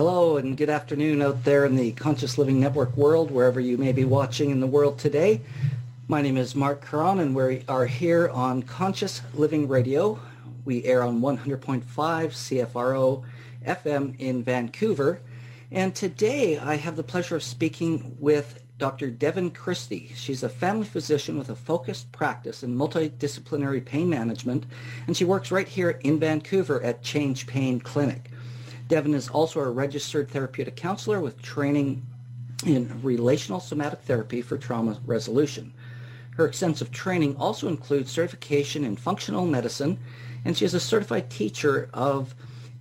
[0.00, 3.92] Hello and good afternoon out there in the Conscious Living Network world, wherever you may
[3.92, 5.42] be watching in the world today.
[6.08, 10.18] My name is Mark Caron and we are here on Conscious Living Radio.
[10.64, 13.24] We air on 100.5 CFRO
[13.66, 15.20] FM in Vancouver.
[15.70, 19.10] And today I have the pleasure of speaking with Dr.
[19.10, 20.12] Devon Christie.
[20.14, 24.64] She's a family physician with a focused practice in multidisciplinary pain management,
[25.06, 28.29] and she works right here in Vancouver at Change Pain Clinic.
[28.90, 32.04] Devon is also a registered therapeutic counselor with training
[32.66, 35.72] in relational somatic therapy for trauma resolution.
[36.32, 40.00] Her extensive training also includes certification in functional medicine,
[40.44, 42.34] and she is a certified teacher of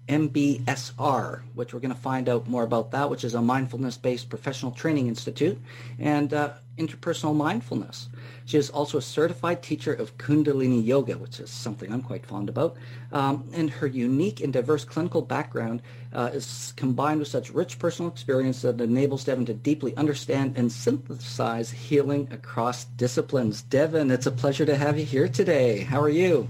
[0.07, 4.71] MBSR, which we're going to find out more about that, which is a mindfulness-based professional
[4.71, 5.59] training institute,
[5.99, 8.09] and uh, interpersonal mindfulness.
[8.49, 12.49] She is also a certified teacher of Kundalini Yoga, which is something I'm quite fond
[12.49, 12.77] about.
[13.11, 18.09] Um, and her unique and diverse clinical background uh, is combined with such rich personal
[18.11, 23.61] experience that enables Devon to deeply understand and synthesize healing across disciplines.
[23.61, 25.81] Devon, it's a pleasure to have you here today.
[25.81, 26.49] How are you?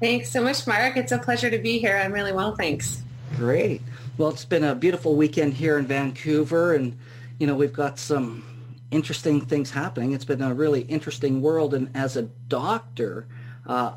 [0.00, 0.98] Thanks so much, Mark.
[0.98, 1.96] It's a pleasure to be here.
[1.96, 3.02] I'm really well, thanks.
[3.36, 3.80] Great.
[4.18, 6.98] Well, it's been a beautiful weekend here in Vancouver, and
[7.38, 8.44] you know we've got some
[8.92, 10.12] interesting things happening.
[10.12, 13.26] It's been a really interesting world, and as a doctor,
[13.66, 13.94] uh,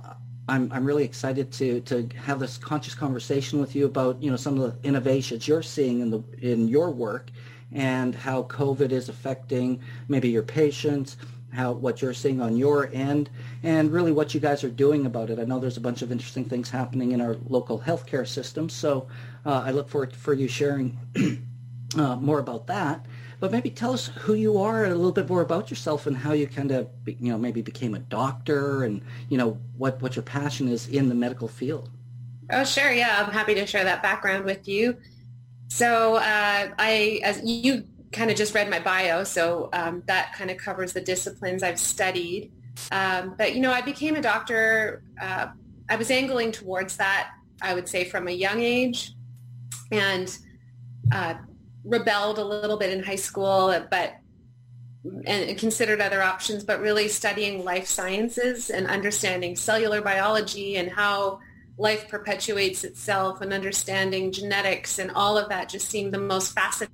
[0.47, 4.37] I'm I'm really excited to to have this conscious conversation with you about you know
[4.37, 7.29] some of the innovations you're seeing in the in your work,
[7.71, 11.17] and how COVID is affecting maybe your patients,
[11.51, 13.29] how what you're seeing on your end,
[13.63, 15.39] and really what you guys are doing about it.
[15.39, 19.07] I know there's a bunch of interesting things happening in our local healthcare system, so
[19.45, 20.97] uh, I look forward for you sharing
[21.97, 23.05] uh, more about that.
[23.39, 26.15] But maybe tell us who you are and a little bit more about yourself and
[26.15, 30.15] how you kind of, you know, maybe became a doctor and, you know, what, what
[30.15, 31.89] your passion is in the medical field.
[32.51, 32.91] Oh, sure.
[32.91, 34.97] Yeah, I'm happy to share that background with you.
[35.67, 40.49] So uh, I, as you kind of just read my bio, so um, that kind
[40.49, 42.51] of covers the disciplines I've studied.
[42.91, 45.03] Um, but, you know, I became a doctor.
[45.19, 45.47] Uh,
[45.89, 47.31] I was angling towards that,
[47.61, 49.13] I would say, from a young age.
[49.91, 50.35] And
[51.11, 51.35] uh,
[51.85, 54.15] rebelled a little bit in high school, but
[55.25, 61.39] and considered other options, but really studying life sciences and understanding cellular biology and how
[61.77, 66.91] life perpetuates itself and understanding genetics and all of that just seemed the most fascinating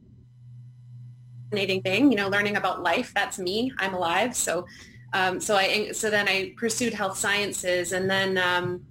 [1.84, 2.12] thing.
[2.12, 3.13] You know, learning about life.
[3.13, 3.72] That's me.
[3.78, 4.35] I'm alive.
[4.35, 4.66] So,
[5.13, 8.85] um, so I so then I pursued health sciences, and then um,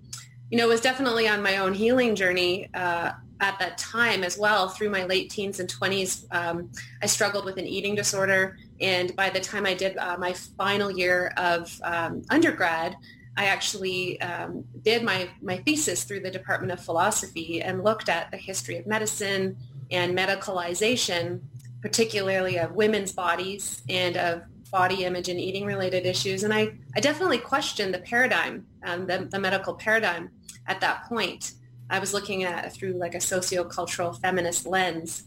[0.50, 2.68] you know was definitely on my own healing journey.
[2.74, 6.70] Uh, at that time as well through my late teens and 20s um,
[7.02, 8.56] i struggled with an eating disorder.
[8.80, 12.96] And by the time i did uh, my final year of um, undergrad
[13.36, 18.30] i actually um, did my, my thesis through the department of philosophy and looked at
[18.30, 19.56] the history of medicine
[19.90, 21.40] and medicalization
[21.82, 26.44] particularly of women's bodies and of body image and eating related issues.
[26.44, 30.30] And i, I definitely questioned the paradigm um, the, the medical paradigm
[30.66, 31.52] at that point
[31.90, 35.24] I was looking at through like a sociocultural feminist lens.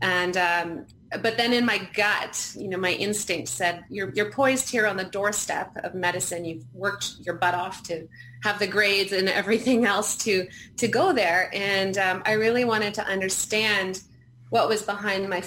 [0.00, 0.86] And um,
[1.22, 4.96] but then in my gut, you know, my instinct said, you're, you're poised here on
[4.96, 6.44] the doorstep of medicine.
[6.44, 8.06] You've worked your butt off to
[8.42, 10.46] have the grades and everything else to,
[10.76, 11.50] to go there.
[11.54, 14.02] And um, I really wanted to understand
[14.50, 15.42] what was behind my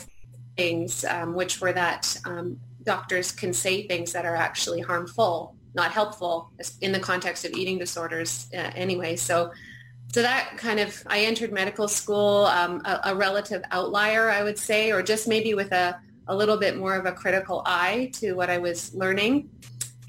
[0.57, 5.91] things, um, which were that um, doctors can say things that are actually harmful, not
[5.91, 6.51] helpful
[6.81, 9.15] in the context of eating disorders uh, anyway.
[9.15, 9.51] So
[10.13, 14.59] so that kind of, I entered medical school, um, a, a, relative outlier, I would
[14.59, 18.33] say, or just maybe with a, a little bit more of a critical eye to
[18.33, 19.49] what I was learning.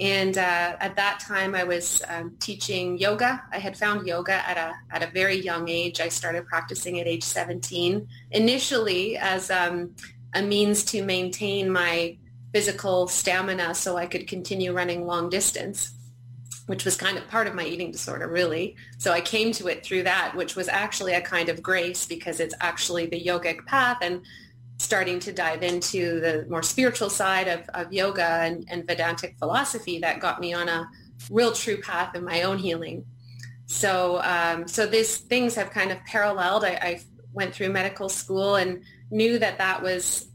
[0.01, 3.45] And uh, at that time, I was um, teaching yoga.
[3.53, 6.01] I had found yoga at a at a very young age.
[6.01, 9.95] I started practicing at age 17, initially as um,
[10.35, 12.17] a means to maintain my
[12.53, 15.95] physical stamina so I could continue running long distance
[16.73, 18.75] which was kind of part of my eating disorder, really.
[18.97, 22.41] So I came to it through that, which was actually a kind of grace because
[22.41, 24.25] it's actually the yogic path and
[24.79, 29.99] starting to dive into the more spiritual side of, of yoga and, and Vedantic philosophy
[29.99, 30.89] that got me on a
[31.31, 33.05] real true path of my own healing.
[33.67, 36.65] So, um, so these things have kind of paralleled.
[36.65, 37.01] I, I
[37.35, 40.31] went through medical school and knew that that was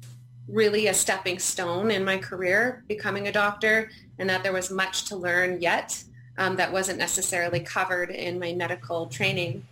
[0.48, 3.90] really a stepping stone in my career, becoming a doctor,
[4.20, 6.04] and that there was much to learn yet
[6.38, 9.66] um, that wasn't necessarily covered in my medical training.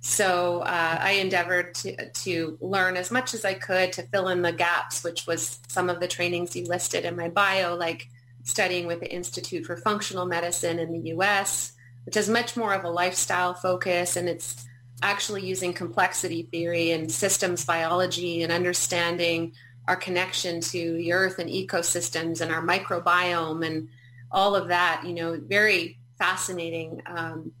[0.00, 4.42] So uh, I endeavored to, to learn as much as I could to fill in
[4.42, 8.08] the gaps, which was some of the trainings you listed in my bio, like
[8.42, 11.72] studying with the Institute for Functional Medicine in the U.S.,
[12.04, 14.66] which has much more of a lifestyle focus and it's
[15.02, 19.52] actually using complexity theory and systems biology and understanding
[19.88, 23.88] our connection to the earth and ecosystems and our microbiome and
[24.34, 27.52] all of that, you know, very fascinating um,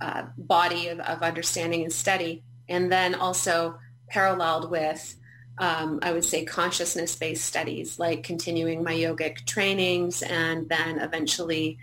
[0.00, 2.44] uh, body of, of understanding and study.
[2.68, 3.78] And then also
[4.08, 5.16] paralleled with,
[5.58, 11.78] um, I would say, consciousness-based studies, like continuing my yogic trainings and then eventually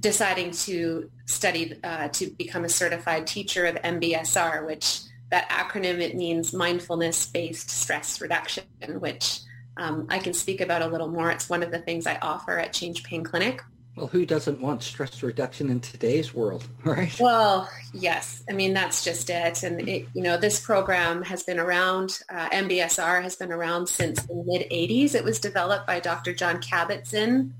[0.00, 5.00] deciding to study uh, to become a certified teacher of MBSR, which
[5.30, 8.64] that acronym it means mindfulness-based stress reduction,
[8.98, 9.40] which
[9.76, 11.30] um, I can speak about a little more.
[11.30, 13.60] It's one of the things I offer at Change Pain Clinic.
[13.96, 17.16] Well, who doesn't want stress reduction in today's world, right?
[17.20, 18.42] Well, yes.
[18.48, 19.62] I mean, that's just it.
[19.62, 24.20] And, it, you know, this program has been around, uh, MBSR has been around since
[24.22, 25.14] the mid-80s.
[25.14, 26.34] It was developed by Dr.
[26.34, 27.54] John Kabat-Zinn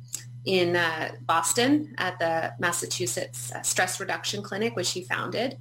[0.45, 5.57] in uh, Boston at the Massachusetts uh, Stress Reduction Clinic, which he founded.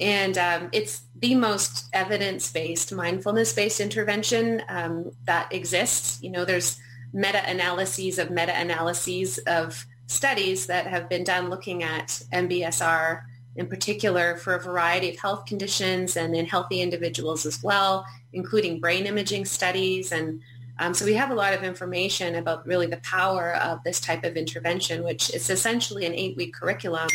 [0.00, 6.22] And um, it's the most evidence-based, mindfulness-based intervention um, that exists.
[6.22, 6.78] You know, there's
[7.12, 13.22] meta-analyses of meta-analyses of studies that have been done looking at MBSR
[13.56, 18.80] in particular for a variety of health conditions and in healthy individuals as well, including
[18.80, 20.12] brain imaging studies.
[20.12, 20.42] And
[20.78, 24.24] um, so we have a lot of information about really the power of this type
[24.24, 27.08] of intervention, which is essentially an eight-week curriculum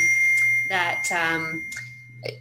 [0.69, 1.61] that um,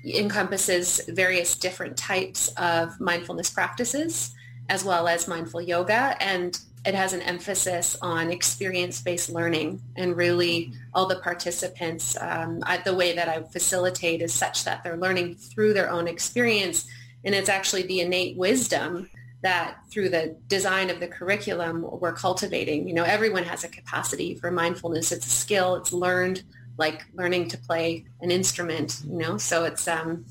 [0.04, 4.34] encompasses various different types of mindfulness practices
[4.68, 6.16] as well as mindful yoga.
[6.20, 12.78] And it has an emphasis on experience-based learning and really all the participants, um, I,
[12.78, 16.86] the way that I facilitate is such that they're learning through their own experience.
[17.24, 19.10] And it's actually the innate wisdom
[19.42, 22.86] that through the design of the curriculum we're cultivating.
[22.88, 25.12] You know, everyone has a capacity for mindfulness.
[25.12, 25.76] It's a skill.
[25.76, 26.42] It's learned
[26.76, 30.24] like learning to play an instrument, you know, so it's, um,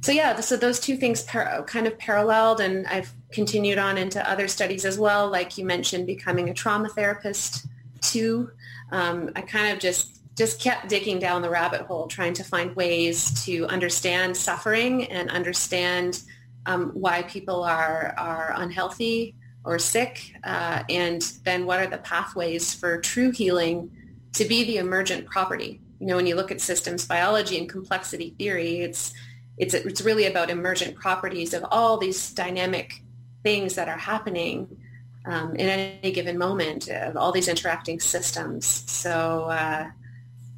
[0.00, 4.28] so yeah, so those two things par- kind of paralleled and I've continued on into
[4.30, 5.28] other studies as well.
[5.28, 7.66] Like you mentioned, becoming a trauma therapist
[8.00, 8.50] too.
[8.92, 12.76] Um, I kind of just just kept digging down the rabbit hole, trying to find
[12.76, 16.22] ways to understand suffering and understand
[16.66, 22.72] um, why people are are unhealthy or sick, uh, and then what are the pathways
[22.74, 23.90] for true healing
[24.36, 25.80] to be the emergent property.
[25.98, 29.12] You know, when you look at systems biology and complexity theory, it's
[29.58, 33.02] it's it's really about emergent properties of all these dynamic
[33.42, 34.76] things that are happening
[35.24, 38.66] um, in any given moment of all these interacting systems.
[38.66, 39.90] So, uh,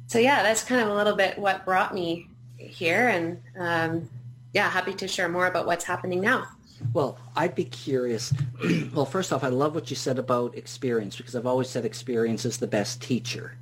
[0.07, 2.27] so yeah, that's kind of a little bit what brought me
[2.57, 4.09] here, and um,
[4.53, 6.47] yeah, happy to share more about what's happening now.
[6.93, 8.33] Well, I'd be curious.
[8.93, 12.45] well, first off, I love what you said about experience because I've always said experience
[12.45, 13.53] is the best teacher.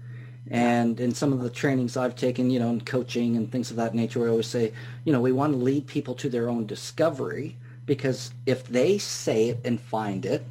[0.50, 3.78] And in some of the trainings I've taken, you know, in coaching and things of
[3.78, 4.72] that nature, we always say,
[5.04, 9.50] you know, we want to lead people to their own discovery because if they say
[9.50, 10.46] it and find it,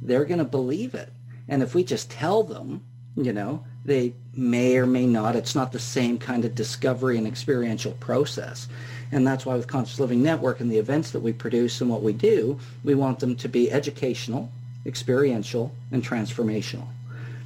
[0.00, 1.12] they're going to believe it.
[1.48, 2.82] And if we just tell them,
[3.16, 5.36] you know, they may or may not.
[5.36, 8.68] It's not the same kind of discovery and experiential process.
[9.10, 12.02] And that's why with Conscious Living Network and the events that we produce and what
[12.02, 14.50] we do, we want them to be educational,
[14.86, 16.86] experiential, and transformational.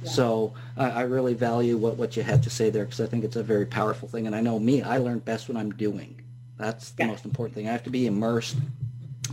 [0.07, 3.23] So I, I really value what, what you had to say there because I think
[3.23, 4.27] it's a very powerful thing.
[4.27, 6.21] And I know me, I learn best when I'm doing.
[6.57, 7.09] That's the yeah.
[7.09, 7.67] most important thing.
[7.67, 8.57] I have to be immersed.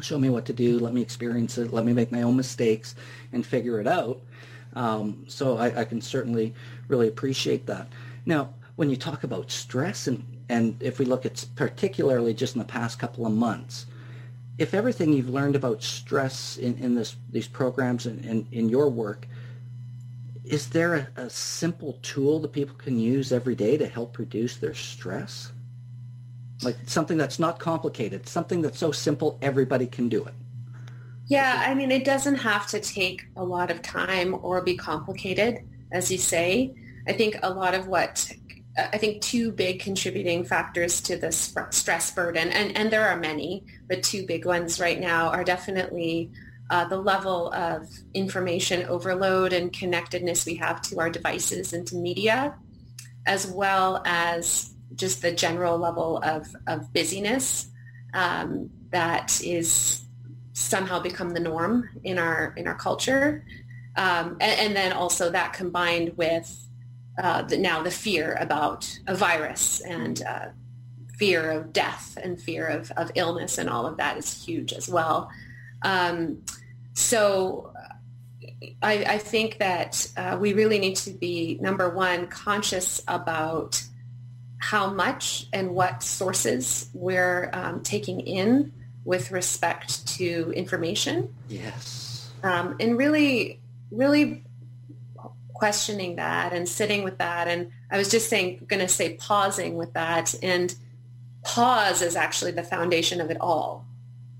[0.02, 0.78] Show me what to do.
[0.78, 1.72] Let me experience it.
[1.72, 2.94] Let me make my own mistakes
[3.32, 4.20] and figure it out.
[4.74, 6.52] Um, so I, I can certainly
[6.88, 7.88] really appreciate that.
[8.26, 12.58] Now, when you talk about stress and, and if we look at particularly just in
[12.58, 13.86] the past couple of months,
[14.58, 18.88] if everything you've learned about stress in, in this, these programs and in, in your
[18.88, 19.26] work
[20.44, 24.56] is there a, a, simple tool that people can use every day to help reduce
[24.56, 25.52] their stress?
[26.62, 30.34] Like something that's not complicated, something that's so simple everybody can do it.
[31.26, 35.66] Yeah, I mean, it doesn't have to take a lot of time or be complicated,
[35.90, 36.74] as you say.
[37.08, 38.30] I think a lot of what
[38.76, 43.64] I think two big contributing factors to the stress burden, and, and there are many,
[43.88, 46.32] but two big ones right now are definitely
[46.70, 51.96] uh, the level of information overload and connectedness we have to our devices and to
[51.96, 52.54] media,
[53.26, 57.68] as well as just the general level of, of busyness
[58.14, 60.04] um, that is
[60.52, 63.44] somehow become the norm in our in our culture,
[63.96, 66.68] um, and, and, then also that combined with
[67.18, 70.46] uh, the, now the fear about a virus and uh,
[71.18, 74.88] fear of death and fear of, of illness and all of that is huge as
[74.88, 75.30] well.
[75.84, 76.42] Um,
[76.94, 77.72] so
[78.82, 83.82] I, I, think that uh, we really need to be, number one, conscious about
[84.58, 88.72] how much and what sources we're um, taking in
[89.04, 91.34] with respect to information.
[91.48, 92.30] Yes.
[92.42, 93.60] Um, and really,
[93.90, 94.42] really
[95.52, 97.48] questioning that and sitting with that.
[97.48, 100.34] And I was just saying, going to say pausing with that.
[100.42, 100.74] And
[101.42, 103.86] pause is actually the foundation of it all.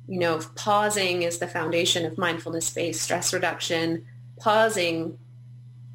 [0.06, 4.06] You know, pausing is the foundation of mindfulness-based stress reduction.
[4.38, 5.18] Pausing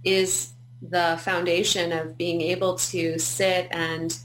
[0.04, 4.18] is the foundation of being able to sit and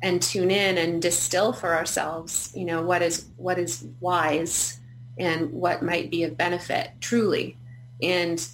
[0.00, 4.78] and tune in and distill for ourselves, you know, what is what is wise
[5.18, 7.56] and what might be of benefit truly.
[8.00, 8.46] And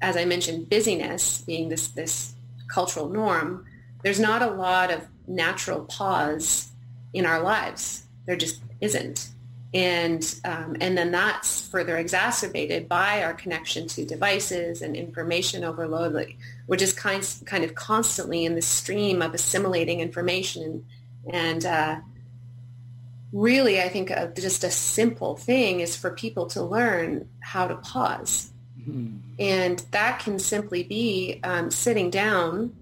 [0.00, 2.34] as I mentioned, busyness being this this
[2.68, 3.66] cultural norm,
[4.02, 6.70] there's not a lot of natural pause
[7.12, 8.04] in our lives.
[8.26, 9.30] There just isn't.
[9.72, 16.34] And um, and then that's further exacerbated by our connection to devices and information overload.
[16.66, 20.86] We're just kind kind of constantly in the stream of assimilating information,
[21.32, 22.00] and uh,
[23.32, 27.76] really, I think uh, just a simple thing is for people to learn how to
[27.76, 29.18] pause, mm-hmm.
[29.38, 32.74] and that can simply be um, sitting down,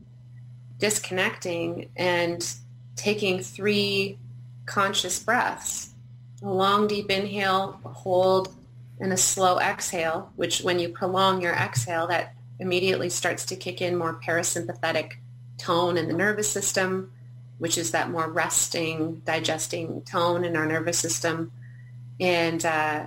[0.79, 2.51] disconnecting, and
[2.97, 4.17] taking three
[4.65, 5.88] conscious breaths
[6.43, 8.55] a long deep inhale, hold,
[9.01, 13.81] and a slow exhale, which when you prolong your exhale, that immediately starts to kick
[13.81, 15.13] in more parasympathetic
[15.57, 17.13] tone in the nervous system,
[17.59, 21.53] which is that more resting, digesting tone in our nervous system.
[22.21, 23.07] And, uh,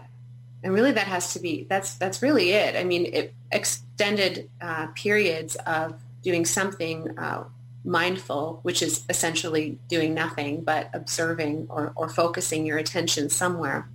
[0.64, 2.76] and really that has to be, that's, that's really it.
[2.76, 7.44] I mean, it, extended uh, periods of doing something uh,
[7.84, 13.90] mindful, which is essentially doing nothing but observing or, or focusing your attention somewhere,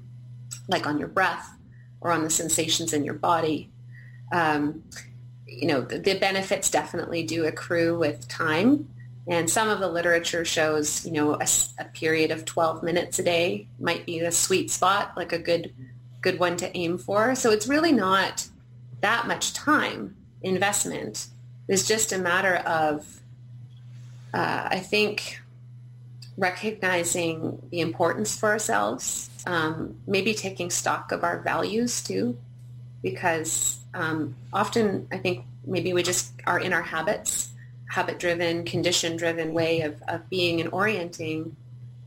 [0.69, 1.57] like on your breath
[2.01, 3.71] or on the sensations in your body.
[4.33, 4.83] Um,
[5.47, 8.89] you know, the, the, benefits definitely do accrue with time.
[9.29, 11.47] And some of the literature shows, you know, a,
[11.79, 15.73] a period of 12 minutes a day might be a sweet spot, like a good,
[16.21, 17.35] good one to aim for.
[17.37, 18.49] So it's really not
[19.01, 21.29] that much time investment.
[21.69, 23.21] It's just a matter of
[24.37, 25.41] uh, I think
[26.37, 32.37] recognizing the importance for ourselves, um, maybe taking stock of our values too,
[33.03, 37.49] because um, often I think maybe we just are in our habits,
[37.89, 41.57] habit-driven, condition-driven way of, of being and orienting,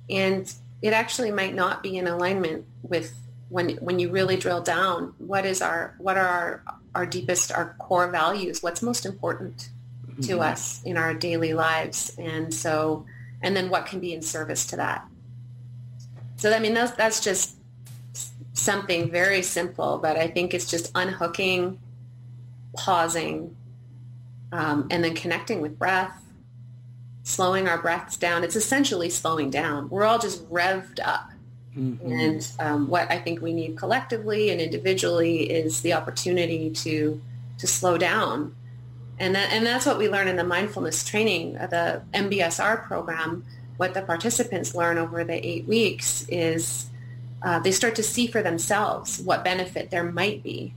[0.07, 3.11] and it actually might not be in alignment with
[3.49, 7.75] when when you really drill down what is our what are our our deepest our
[7.79, 9.69] core values what's most important
[10.21, 10.41] to mm-hmm.
[10.41, 12.15] us in our daily lives.
[12.17, 13.05] And so,
[13.41, 15.05] and then what can be in service to that.
[16.37, 17.55] So, I mean, that's, that's just
[18.53, 21.79] something very simple, but I think it's just unhooking,
[22.75, 23.55] pausing,
[24.51, 26.15] um, and then connecting with breath,
[27.23, 28.43] slowing our breaths down.
[28.43, 29.89] It's essentially slowing down.
[29.89, 31.29] We're all just revved up.
[31.77, 32.11] Mm-hmm.
[32.11, 37.21] And um, what I think we need collectively and individually is the opportunity to
[37.59, 38.55] to slow down
[39.19, 43.45] and that, and that's what we learn in the mindfulness training, uh, the MBSR program.
[43.77, 46.89] What the participants learn over the eight weeks is
[47.41, 50.73] uh, they start to see for themselves what benefit there might be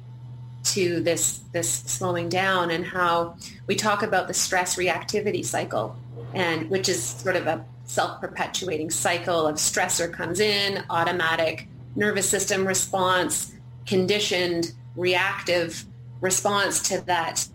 [0.64, 5.96] to this this slowing down and how we talk about the stress reactivity cycle
[6.34, 12.64] and which is sort of a self-perpetuating cycle of stressor comes in automatic nervous system
[12.64, 13.52] response
[13.86, 15.84] conditioned reactive
[16.20, 17.48] response to that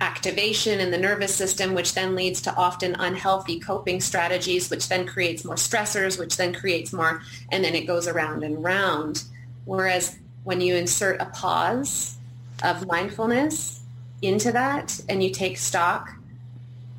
[0.00, 5.06] activation in the nervous system, which then leads to often unhealthy coping strategies, which then
[5.06, 9.24] creates more stressors, which then creates more, and then it goes around and round.
[9.64, 12.16] Whereas when you insert a pause
[12.62, 13.82] of mindfulness
[14.22, 16.14] into that and you take stock,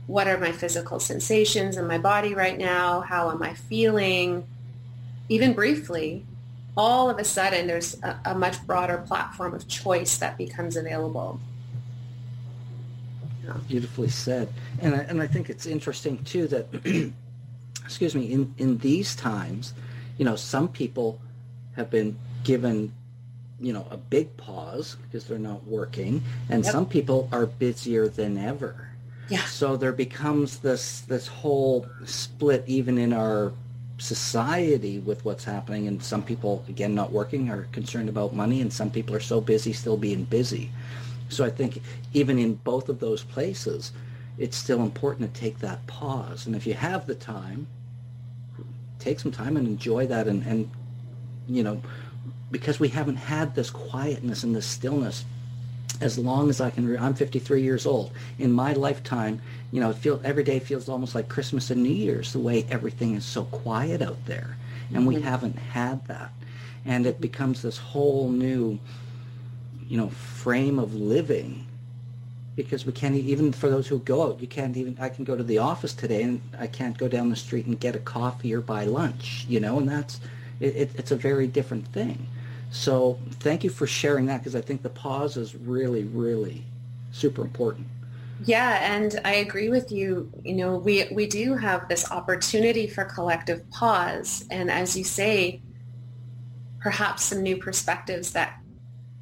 [0.08, 3.02] what are my physical sensations in my body right now?
[3.02, 4.46] How am I feeling?
[5.30, 6.26] Even briefly,
[6.76, 11.40] all of a sudden there's a, a much broader platform of choice that becomes available.
[13.68, 14.50] Beautifully said.
[14.82, 16.68] And I, and I think it's interesting too that,
[17.84, 19.74] excuse me, in, in these times,
[20.18, 21.20] you know, some people
[21.76, 22.94] have been given,
[23.60, 26.72] you know, a big pause because they're not working, and yep.
[26.72, 28.90] some people are busier than ever.
[29.30, 29.46] Yeah.
[29.46, 33.54] So there becomes this this whole split even in our
[33.98, 38.74] society with what's happening and some people again not working are concerned about money and
[38.74, 40.72] some people are so busy still being busy
[41.32, 41.82] so I think
[42.14, 43.92] even in both of those places,
[44.38, 46.46] it's still important to take that pause.
[46.46, 47.68] And if you have the time,
[49.00, 50.70] take some time and enjoy that and, and
[51.48, 51.82] you know,
[52.52, 55.26] because we haven't had this quietness and this stillness
[56.00, 56.88] as long as I can.
[56.88, 58.12] Re- I'm 53 years old.
[58.40, 61.90] In my lifetime, you know, it feel every day feels almost like Christmas and New
[61.90, 62.34] Year's.
[62.34, 64.58] The way everything is so quiet out there,
[64.94, 65.24] and we mm-hmm.
[65.24, 66.32] haven't had that,
[66.86, 68.80] and it becomes this whole new,
[69.92, 71.68] you know, frame of living.
[72.56, 74.98] Because we can't even for those who go out, you can't even.
[75.00, 77.80] I can go to the office today, and I can't go down the street and
[77.80, 79.46] get a coffee or buy lunch.
[79.50, 80.22] You know, and that's
[80.60, 82.28] it, it, it's a very different thing.
[82.72, 86.64] So thank you for sharing that because I think the pause is really, really
[87.12, 87.88] super important.
[88.46, 90.32] Yeah, and I agree with you.
[90.44, 95.62] You know, we we do have this opportunity for collective pause, and as you say,
[96.80, 98.61] perhaps some new perspectives that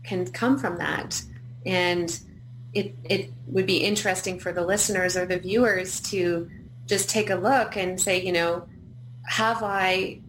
[0.10, 1.22] can come from that.
[1.66, 2.20] And
[2.74, 6.50] it it would be interesting for the listeners or the viewers to
[6.88, 8.68] just take a look and say, you know,
[9.28, 10.20] have I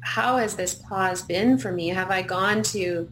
[0.00, 1.88] how has this pause been for me?
[1.88, 3.10] Have I gone to,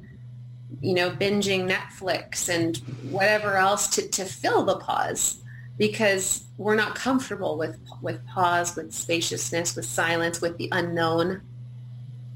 [0.81, 2.77] you know, binging Netflix and
[3.11, 5.43] whatever else to, to fill the pause?
[5.79, 11.43] Because we're not comfortable with with pause, with spaciousness, with silence, with the unknown.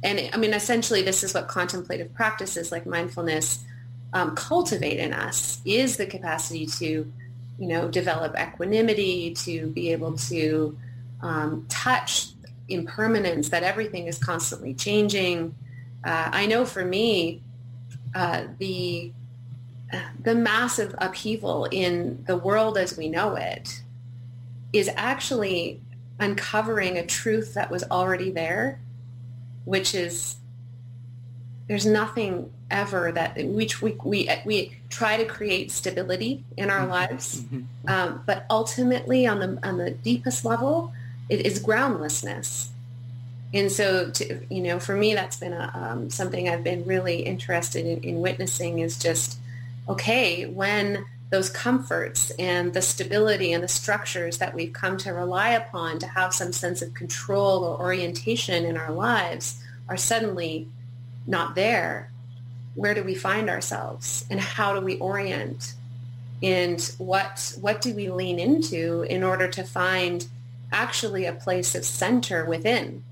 [0.03, 3.65] And I mean, essentially, this is what contemplative practices like mindfulness
[4.13, 7.11] um, cultivate in us: is the capacity to,
[7.59, 10.77] you know, develop equanimity, to be able to
[11.23, 12.33] um, touch
[12.69, 15.55] impermanence, that everything is constantly changing.
[16.05, 17.43] Uh, I know for me,
[18.15, 19.13] uh, the
[20.23, 23.83] the massive upheaval in the world as we know it
[24.73, 25.81] is actually
[26.19, 28.81] uncovering a truth that was already there,
[29.65, 30.37] which is
[31.69, 36.91] there's nothing ever that which we we we try to create stability in our mm-hmm.
[36.91, 37.89] lives, mm-hmm.
[37.89, 40.93] um, but ultimately on the on the deepest level,
[41.29, 42.71] it is groundlessness.
[43.55, 47.21] And so, to, you know, for me, that's been a, um, something I've been really
[47.23, 49.39] interested in, in witnessing is just,
[49.89, 55.51] okay, when those comforts and the stability and the structures that we've come to rely
[55.51, 60.69] upon to have some sense of control or orientation in our lives are suddenly
[61.27, 62.11] not there,
[62.77, 65.75] where do we find ourselves and how do we orient?
[66.43, 70.27] And what, what do we lean into in order to find
[70.71, 73.03] actually a place of center within,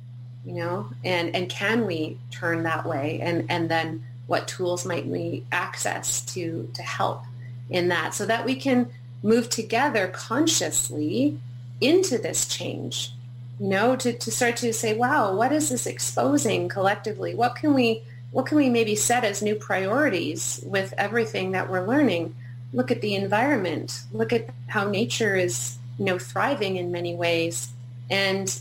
[0.45, 3.21] you know, and, and can we turn that way?
[3.23, 7.23] And, and then what tools might we access to, to help
[7.71, 8.91] in that so that we can
[9.23, 11.39] move together consciously
[11.81, 13.13] into this change,
[13.59, 17.35] you know, to, to start to say, wow, what is this exposing collectively?
[17.35, 18.03] What can we,
[18.35, 22.35] what can we maybe set as new priorities with everything that we're learning?
[22.73, 24.01] Look at the environment.
[24.13, 27.69] Look at how nature is you know, thriving in many ways.
[28.11, 28.61] And,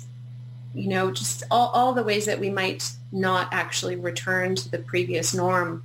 [0.76, 4.78] you know, just all, all the ways that we might not actually return to the
[4.78, 5.84] previous norm.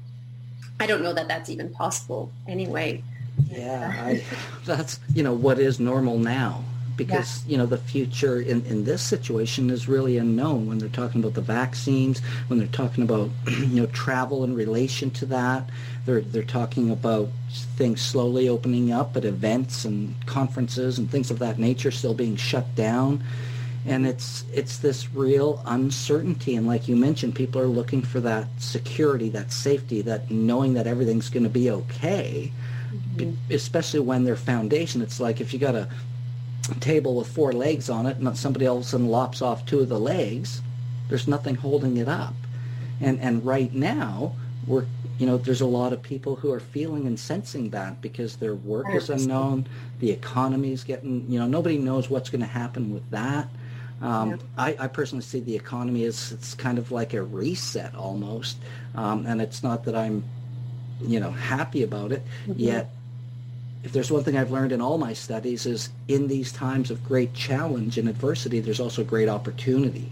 [0.79, 3.03] I don't know that that's even possible anyway.
[3.51, 4.23] Yeah, I,
[4.67, 6.63] that's, you know, what is normal now?
[6.99, 7.53] Because yeah.
[7.53, 11.33] you know the future in, in this situation is really unknown when they're talking about
[11.33, 15.71] the vaccines when they're talking about you know travel in relation to that
[16.05, 17.29] they're they're talking about
[17.77, 22.37] things slowly opening up at events and conferences and things of that nature still being
[22.37, 23.25] shut down
[23.87, 28.47] and it's it's this real uncertainty and like you mentioned people are looking for that
[28.59, 32.53] security that safety that knowing that everything's going to be okay
[33.17, 33.33] mm-hmm.
[33.51, 35.89] especially when their foundation it's like if you got a
[36.81, 39.81] table with four legs on it and somebody all of a sudden lops off two
[39.81, 40.61] of the legs
[41.09, 42.35] there's nothing holding it up
[43.01, 44.35] and and right now
[44.67, 44.85] we're
[45.19, 48.55] you know, there's a lot of people who are feeling and sensing that because their
[48.55, 49.67] work is unknown,
[49.99, 53.49] the economy is getting, you know, nobody knows what's going to happen with that.
[54.01, 54.37] Um, yeah.
[54.57, 58.59] I, I, personally see the economy as it's kind of like a reset almost,
[58.95, 60.23] um, and it's not that I'm,
[61.01, 62.23] you know, happy about it.
[62.43, 62.61] Mm-hmm.
[62.61, 62.91] Yet,
[63.85, 67.05] if there's one thing I've learned in all my studies is in these times of
[67.05, 70.11] great challenge and adversity, there's also great opportunity,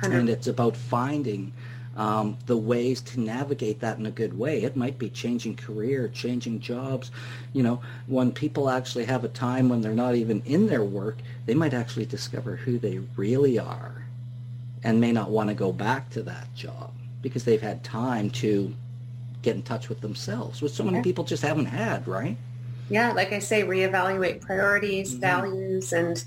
[0.00, 0.18] 100.
[0.18, 1.52] and it's about finding
[1.96, 4.62] um, the ways to navigate that in a good way.
[4.62, 7.10] It might be changing career, changing jobs.
[7.52, 11.18] You know, when people actually have a time when they're not even in their work,
[11.46, 14.06] they might actually discover who they really are
[14.84, 18.74] and may not want to go back to that job because they've had time to
[19.42, 22.36] get in touch with themselves, which so many people just haven't had, right?
[22.92, 25.20] Yeah, like I say, reevaluate priorities, mm-hmm.
[25.20, 26.22] values, and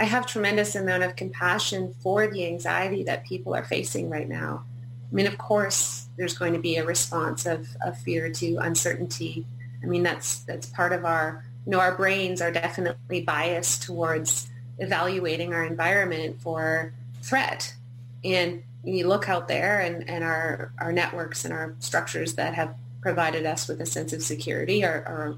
[0.00, 4.64] I have tremendous amount of compassion for the anxiety that people are facing right now.
[5.10, 9.46] I mean, of course, there's going to be a response of, of fear to uncertainty.
[9.80, 14.50] I mean, that's that's part of our, you know, our brains are definitely biased towards
[14.80, 17.74] evaluating our environment for threat.
[18.24, 22.74] And you look out there and, and our, our networks and our structures that have
[23.02, 25.36] provided us with a sense of security are, are,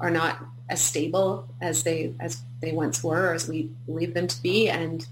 [0.00, 4.26] are not as stable as they as they once were or as we believe them
[4.26, 4.68] to be.
[4.68, 5.06] And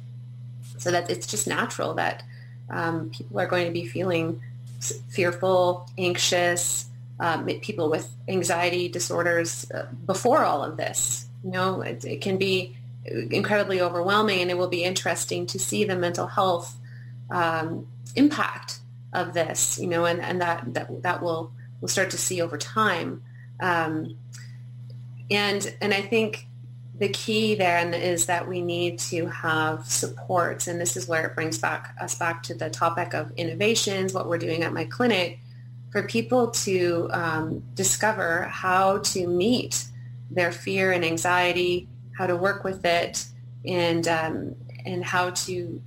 [0.78, 2.22] so that it's just natural that
[2.68, 4.40] um, people are going to be feeling
[5.08, 6.86] fearful anxious
[7.18, 11.26] um, people with anxiety disorders uh, before all of this.
[11.44, 15.84] You know it, it, can be incredibly overwhelming and it will be interesting to see
[15.84, 16.76] the mental health
[17.30, 18.80] um, impact
[19.12, 22.58] of this you know and, and that, that that will we'll start to see over
[22.58, 23.22] time.
[23.60, 24.16] Um,
[25.30, 26.46] and and I think
[26.98, 31.34] the key then is that we need to have supports, and this is where it
[31.34, 35.38] brings back us back to the topic of innovations, what we're doing at my clinic,
[35.90, 39.86] for people to um, discover how to meet
[40.30, 43.26] their fear and anxiety, how to work with it,
[43.64, 44.54] and um,
[44.86, 45.82] and how to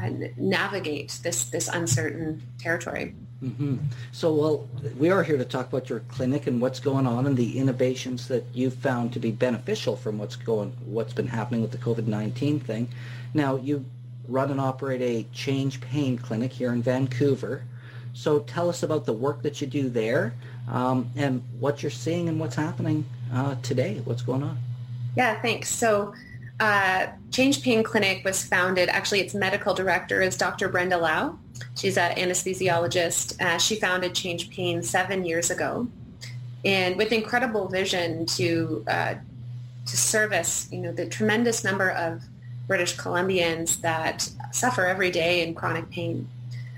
[0.00, 3.14] uh, navigate this this uncertain territory.
[3.44, 3.76] Mm-hmm.
[4.12, 7.36] So, well, we are here to talk about your clinic and what's going on and
[7.36, 11.70] the innovations that you've found to be beneficial from what's going, what's been happening with
[11.70, 12.88] the COVID-19 thing.
[13.34, 13.84] Now, you
[14.28, 17.64] run and operate a Change Pain clinic here in Vancouver.
[18.14, 20.32] So, tell us about the work that you do there
[20.66, 24.00] um, and what you're seeing and what's happening uh, today.
[24.04, 24.58] What's going on?
[25.16, 25.68] Yeah, thanks.
[25.68, 26.14] So,
[26.60, 28.88] uh, Change Pain Clinic was founded.
[28.88, 30.68] Actually, its medical director is Dr.
[30.68, 31.38] Brenda Lau
[31.76, 33.40] She's an anesthesiologist.
[33.40, 35.88] Uh, she founded Change Pain seven years ago,
[36.64, 39.14] and with incredible vision to uh,
[39.86, 42.22] to service, you know, the tremendous number of
[42.66, 46.28] British Columbians that suffer every day in chronic pain.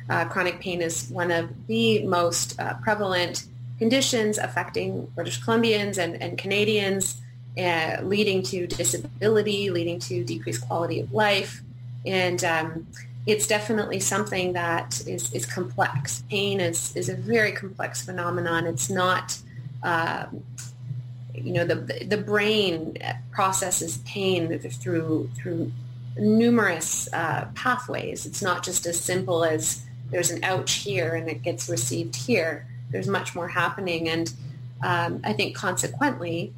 [0.08, 3.44] Uh, chronic pain is one of the most uh, prevalent
[3.78, 7.20] conditions affecting British Columbians and, and Canadians,
[7.58, 11.62] uh, leading to disability, leading to decreased quality of life.
[12.04, 12.86] And um,
[13.26, 16.22] it's definitely something that is, is complex.
[16.30, 18.66] Pain is, is a very complex phenomenon.
[18.66, 19.38] It's not,
[19.82, 20.44] um,
[21.34, 22.98] you know, the, the brain
[23.32, 25.72] processes pain through, through
[26.16, 28.26] numerous uh, pathways.
[28.26, 32.66] It's not just as simple as there's an ouch here and it gets received here.
[32.90, 34.08] There's much more happening.
[34.08, 34.32] And
[34.84, 36.52] um, I think consequently,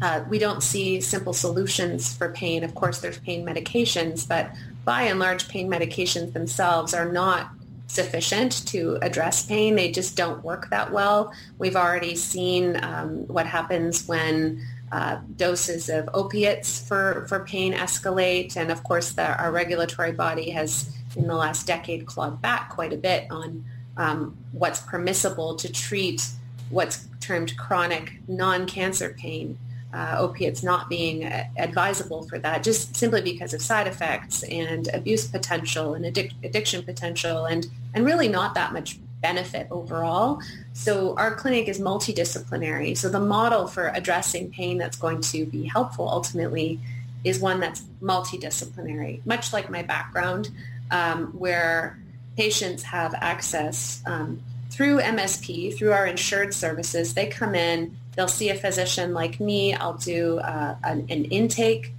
[0.00, 2.62] uh, we don't see simple solutions for pain.
[2.64, 4.50] Of course, there's pain medications, but
[4.84, 7.50] by and large, pain medications themselves are not
[7.88, 9.74] sufficient to address pain.
[9.74, 11.32] They just don't work that well.
[11.58, 18.56] We've already seen um, what happens when uh, doses of opiates for, for pain escalate.
[18.56, 22.92] And of course, the, our regulatory body has, in the last decade, clawed back quite
[22.92, 23.64] a bit on
[23.96, 26.26] um, what's permissible to treat
[26.70, 29.58] what's termed chronic non-cancer pain
[29.92, 35.26] uh, opiates not being advisable for that just simply because of side effects and abuse
[35.26, 40.40] potential and addic- addiction potential and, and really not that much benefit overall.
[40.74, 42.96] So our clinic is multidisciplinary.
[42.96, 46.78] So the model for addressing pain that's going to be helpful ultimately
[47.24, 50.50] is one that's multidisciplinary, much like my background,
[50.90, 51.98] um, where
[52.36, 57.14] patients have access um, through MSP, through our insured services.
[57.14, 59.74] They come in They'll see a physician like me.
[59.74, 61.92] I'll do uh, an, an, intake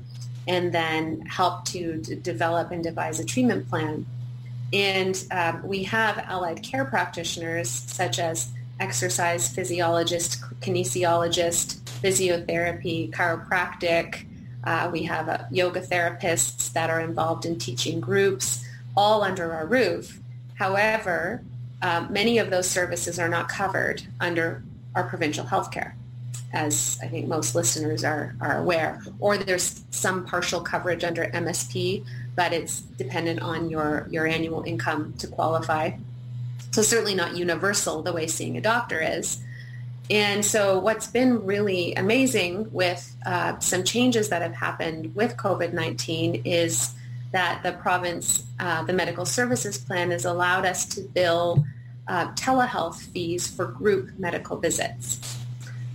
[0.50, 4.06] and then help to d- develop and devise a treatment plan.
[4.74, 8.52] And um, we have allied care practitioners such as
[8.82, 14.26] exercise physiologist, kinesiologist, physiotherapy, chiropractic.
[14.66, 18.66] Uh, we have uh, yoga therapists that are involved in teaching groups,
[18.98, 20.20] all under our roof.
[20.56, 21.42] However,
[21.82, 24.62] um, many of those services are not covered under
[24.96, 25.96] our provincial health care
[26.52, 32.06] as I think most listeners are, are aware, or there's some partial coverage under MSP,
[32.36, 35.92] but it's dependent on your, your annual income to qualify.
[36.72, 39.42] So certainly not universal the way seeing a doctor is.
[40.10, 46.42] And so what's been really amazing with uh, some changes that have happened with COVID-19
[46.46, 46.94] is
[47.32, 51.64] that the province, uh, the medical services plan has allowed us to bill
[52.08, 55.39] uh, telehealth fees for group medical visits.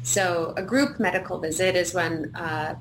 [0.04, 2.74] So a group medical visit is when uh,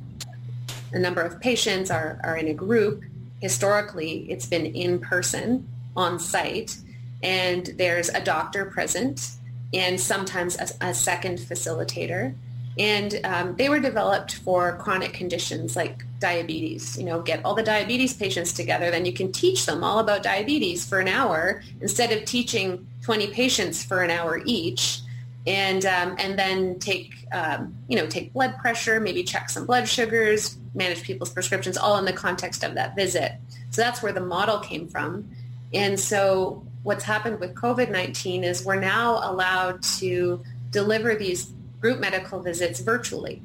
[0.91, 3.03] a number of patients are, are in a group.
[3.41, 6.77] Historically, it's been in person, on site,
[7.23, 9.31] and there's a doctor present
[9.73, 12.35] and sometimes a, a second facilitator.
[12.77, 16.97] And um, they were developed for chronic conditions like diabetes.
[16.97, 20.23] You know, get all the diabetes patients together, then you can teach them all about
[20.23, 25.02] diabetes for an hour instead of teaching 20 patients for an hour each
[25.45, 29.87] and um, and then take um, you know take blood pressure, maybe check some blood
[29.87, 33.33] sugars, manage people's prescriptions, all in the context of that visit.
[33.71, 35.29] So that's where the model came from.
[35.73, 41.51] And so what's happened with COVID-19 is we're now allowed to deliver these
[41.81, 43.41] group medical visits virtually.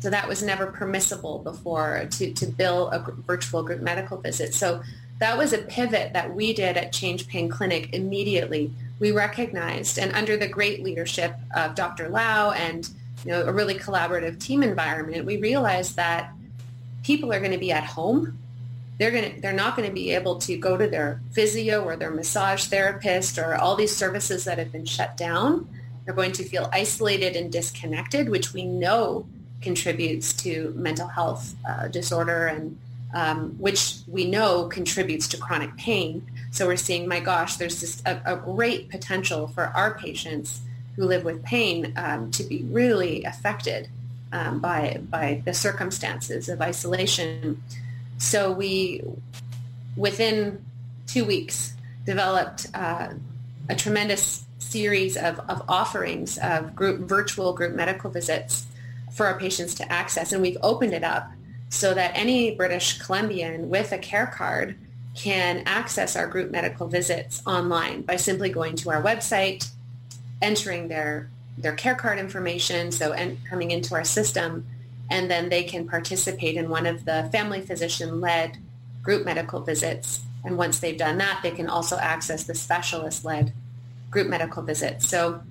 [0.00, 4.52] So that was never permissible before to, to bill a virtual group medical visit.
[4.52, 4.82] So
[5.18, 8.70] that was a pivot that we did at Change Pain Clinic immediately.
[9.00, 12.08] We recognized, and under the great leadership of Dr.
[12.08, 12.88] Lau and
[13.24, 16.32] you know, a really collaborative team environment, we realized that
[17.02, 18.38] people are going to be at home.
[18.98, 21.96] They're going to, they're not going to be able to go to their physio or
[21.96, 25.68] their massage therapist or all these services that have been shut down.
[26.04, 29.26] They're going to feel isolated and disconnected, which we know
[29.62, 32.78] contributes to mental health uh, disorder and
[33.14, 36.26] um, which we know contributes to chronic pain.
[36.54, 40.60] So we're seeing, my gosh, there's just a, a great potential for our patients
[40.94, 43.88] who live with pain um, to be really affected
[44.30, 47.60] um, by by the circumstances of isolation.
[48.18, 49.02] So we,
[49.96, 50.64] within
[51.08, 51.74] two weeks,
[52.06, 53.08] developed uh,
[53.68, 58.66] a tremendous series of, of offerings of group virtual group medical visits
[59.12, 61.32] for our patients to access, and we've opened it up
[61.68, 64.76] so that any British Columbian with a care card
[65.14, 69.70] can access our group medical visits online by simply going to our website,
[70.42, 74.66] entering their their care card information, so and coming into our system,
[75.08, 78.58] and then they can participate in one of the family physician-led
[79.02, 80.22] group medical visits.
[80.44, 83.52] And once they've done that, they can also access the specialist-led
[84.10, 85.08] group medical visits.
[85.08, 85.42] So,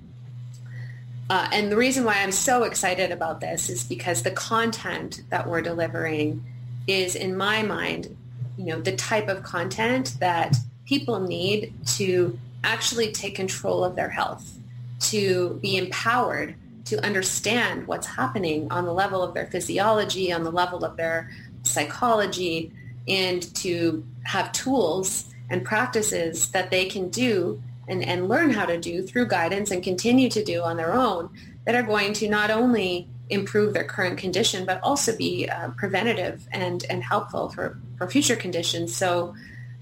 [1.30, 5.48] uh, and the reason why I'm so excited about this is because the content that
[5.48, 6.44] we're delivering
[6.86, 8.14] is, in my mind,
[8.56, 14.08] you know, the type of content that people need to actually take control of their
[14.08, 14.58] health
[15.00, 16.54] to be empowered
[16.86, 21.30] to understand what's happening on the level of their physiology, on the level of their
[21.62, 22.70] psychology,
[23.08, 28.78] and to have tools and practices that they can do and, and learn how to
[28.78, 31.28] do through guidance and continue to do on their own
[31.66, 36.46] that are going to not only improve their current condition, but also be uh, preventative
[36.52, 38.94] and, and helpful for, for future conditions.
[38.96, 39.34] So,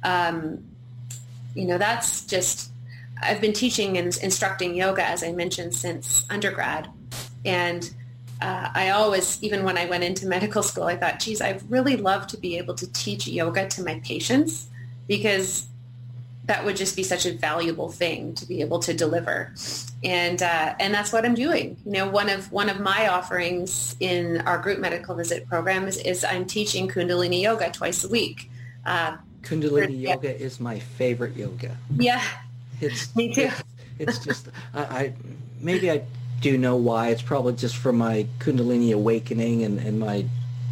[0.02, 0.64] um,
[1.54, 2.70] you know, that's just
[3.22, 6.88] I've been teaching and instructing yoga, as I mentioned, since undergrad.
[7.44, 7.88] And
[8.40, 11.96] uh, I always, even when I went into medical school, I thought, geez, I'd really
[11.96, 14.68] love to be able to teach yoga to my patients
[15.06, 15.68] because
[16.44, 19.54] that would just be such a valuable thing to be able to deliver.
[20.02, 21.76] And, uh, and that's what I'm doing.
[21.86, 25.98] You know, one of, one of my offerings in our group medical visit program is,
[25.98, 28.50] is I'm teaching Kundalini yoga twice a week.
[28.84, 31.76] Uh, Kundalini yoga is my favorite yoga.
[31.96, 32.24] Yeah,
[32.80, 33.50] it's me too.
[33.98, 35.14] It's, it's just I, I,
[35.60, 36.02] maybe I
[36.40, 37.08] do know why.
[37.08, 40.26] It's probably just from my Kundalini awakening and, and my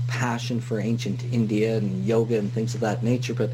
[0.08, 3.34] passion for ancient India and yoga and things of that nature.
[3.34, 3.50] But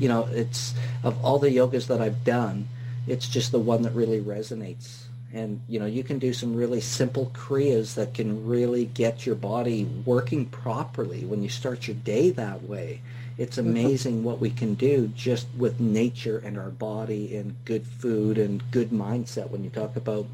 [0.00, 2.66] you know, it's of all the yogas that I've done,
[3.06, 5.04] it's just the one that really resonates.
[5.32, 9.36] And you know, you can do some really simple kriyas that can really get your
[9.36, 13.00] body working properly when you start your day that way.
[13.38, 13.70] It's mm-hmm.
[13.70, 18.68] amazing what we can do just with nature and our body and good food and
[18.72, 19.50] good mindset.
[19.50, 20.26] When you talk about,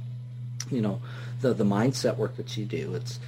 [0.70, 1.02] you know,
[1.42, 3.18] the the mindset work that you do, it's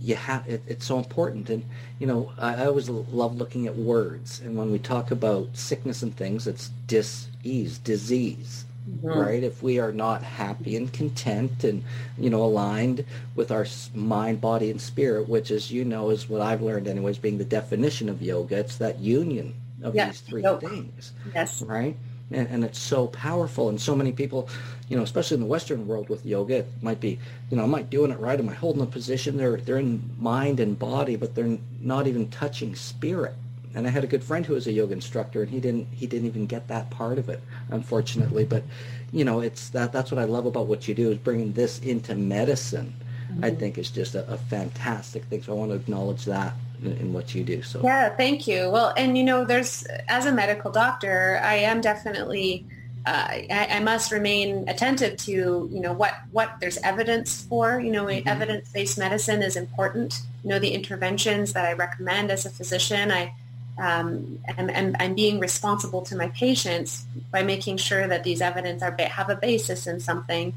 [0.00, 1.50] you have it, it's so important.
[1.50, 1.64] And
[1.98, 4.40] you know, I, I always love looking at words.
[4.40, 9.08] And when we talk about sickness and things, it's dis-ease, disease mm-hmm.
[9.08, 9.42] right?
[9.42, 11.84] If we are not happy and content and,
[12.16, 16.40] you know, aligned with our mind, body, and spirit, which, as you know, is what
[16.40, 21.12] I've learned anyways, being the definition of yoga, it's that union of these three things.
[21.34, 21.62] Yes.
[21.62, 21.96] Right?
[22.30, 23.68] And, and, it's so powerful.
[23.70, 24.48] And so many people,
[24.88, 27.18] you know, especially in the Western world with yoga, it might be,
[27.50, 28.38] you know, am I doing it right?
[28.38, 29.36] Am I holding a position?
[29.36, 33.34] They're they're in mind and body, but they're not even touching spirit
[33.74, 36.06] and I had a good friend who was a yoga instructor, and he didn't he
[36.06, 38.44] didn't even get that part of it, unfortunately.
[38.44, 38.64] But
[39.12, 41.78] you know, it's that that's what I love about what you do is bringing this
[41.80, 42.92] into medicine.
[43.30, 43.44] Mm-hmm.
[43.44, 45.42] I think is just a, a, fantastic thing.
[45.42, 47.60] So I want to acknowledge that in, in, what you do.
[47.60, 48.70] So yeah, thank you.
[48.70, 52.66] Well, and you know, there's as a medical doctor, I am definitely.
[53.08, 57.90] Uh, I, I, must remain attentive to you know what what there's evidence for you
[57.90, 58.28] know mm-hmm.
[58.28, 63.32] evidence-based medicine is important you know the interventions that i recommend as a physician i
[63.78, 68.82] um, and, and I'm being responsible to my patients by making sure that these evidence
[68.82, 70.54] are, have a basis in something.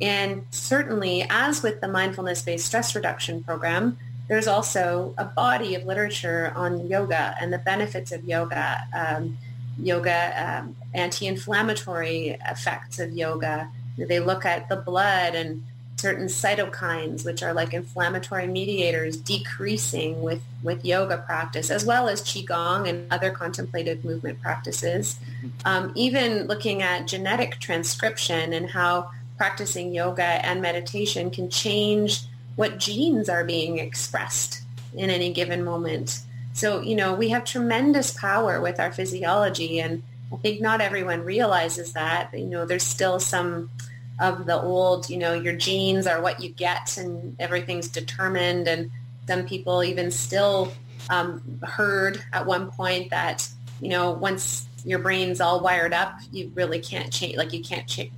[0.00, 3.96] And certainly, as with the mindfulness-based stress reduction program,
[4.28, 9.38] there's also a body of literature on yoga and the benefits of yoga, um,
[9.78, 13.68] yoga um, anti-inflammatory effects of yoga.
[13.96, 15.64] They look at the blood and
[15.96, 22.20] certain cytokines, which are like inflammatory mediators, decreasing with, with yoga practice, as well as
[22.20, 25.16] Qigong and other contemplative movement practices.
[25.64, 32.24] Um, even looking at genetic transcription and how practicing yoga and meditation can change
[32.56, 34.62] what genes are being expressed
[34.94, 36.20] in any given moment.
[36.54, 41.24] So, you know, we have tremendous power with our physiology and I think not everyone
[41.24, 42.30] realizes that.
[42.32, 43.70] You know, there's still some
[44.20, 48.68] of the old, you know, your genes are what you get and everything's determined.
[48.68, 48.90] And
[49.26, 50.72] some people even still
[51.10, 53.48] um, heard at one point that,
[53.80, 57.88] you know, once your brain's all wired up, you really can't change, like you can't
[57.88, 58.10] ch-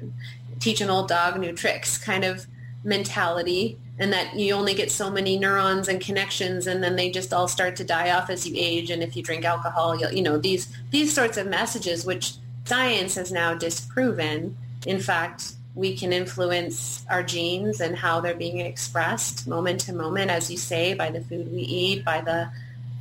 [0.61, 2.47] teach an old dog new tricks kind of
[2.87, 7.33] mentality and that you only get so many neurons and connections and then they just
[7.33, 8.91] all start to die off as you age.
[8.91, 13.33] And if you drink alcohol you know these these sorts of messages which science has
[13.33, 14.57] now disproven.
[14.87, 20.31] In fact we can influence our genes and how they're being expressed moment to moment
[20.31, 22.49] as you say by the food we eat by the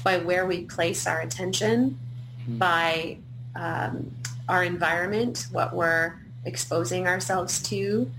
[0.03, 1.97] by where we place our attention
[2.41, 2.57] mm-hmm.
[2.57, 3.17] by
[3.55, 4.11] um,
[4.49, 6.13] our environment what we're
[6.45, 8.09] exposing ourselves to.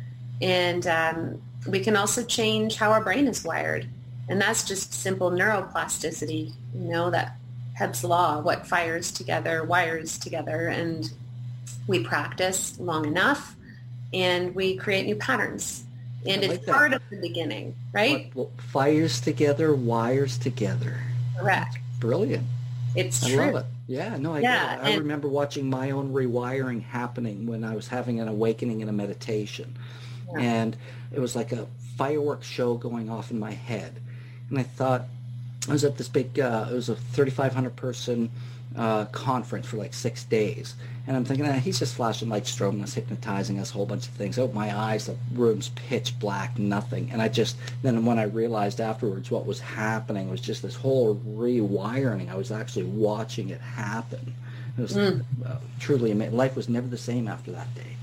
[0.42, 3.86] And um, we can also change how our brain is wired.
[4.28, 7.36] And that's just simple neuroplasticity, you know, that
[7.74, 10.68] Hebb's law, what fires together, wires together.
[10.68, 11.10] And
[11.86, 13.54] we practice long enough
[14.12, 15.84] and we create new patterns.
[16.26, 16.74] And like it's that.
[16.74, 18.34] part of the beginning, right?
[18.34, 20.98] What, what fires together, wires together.
[21.38, 21.78] Correct.
[22.00, 22.46] Brilliant.
[22.96, 23.52] It's I true.
[23.52, 23.66] love it.
[23.88, 28.18] Yeah, no, I yeah, I remember watching my own rewiring happening when I was having
[28.18, 29.76] an awakening in a meditation.
[30.32, 30.40] Yeah.
[30.40, 30.76] And
[31.12, 34.00] it was like a fireworks show going off in my head.
[34.50, 35.04] And I thought,
[35.68, 38.30] I was at this big, uh, it was a 3,500 person
[38.76, 40.74] uh, conference for like six days.
[41.06, 44.08] And I'm thinking, eh, he's just flashing lights, strobing us, hypnotizing us, a whole bunch
[44.08, 44.38] of things.
[44.38, 47.10] Oh, my eyes, the room's pitch black, nothing.
[47.12, 51.16] And I just, then when I realized afterwards what was happening was just this whole
[51.16, 52.28] rewiring.
[52.28, 54.34] I was actually watching it happen.
[54.76, 55.24] It was mm.
[55.46, 56.36] uh, truly amazing.
[56.36, 57.95] Life was never the same after that day.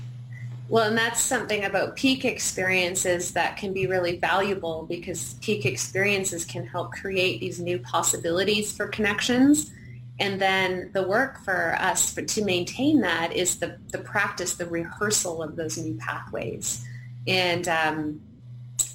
[0.68, 6.44] Well, and that's something about peak experiences that can be really valuable because peak experiences
[6.44, 9.70] can help create these new possibilities for connections.
[10.18, 14.66] And then the work for us for, to maintain that is the, the practice, the
[14.66, 16.86] rehearsal of those new pathways.
[17.26, 18.20] And um,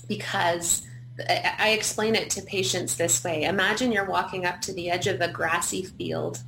[0.08, 0.82] because
[1.30, 3.44] I, I explain it to patients this way.
[3.44, 6.42] Imagine you're walking up to the edge of a grassy field.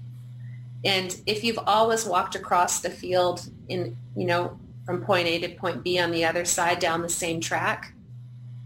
[0.84, 5.50] And if you've always walked across the field in, you know, from point A to
[5.50, 7.94] point B on the other side down the same track,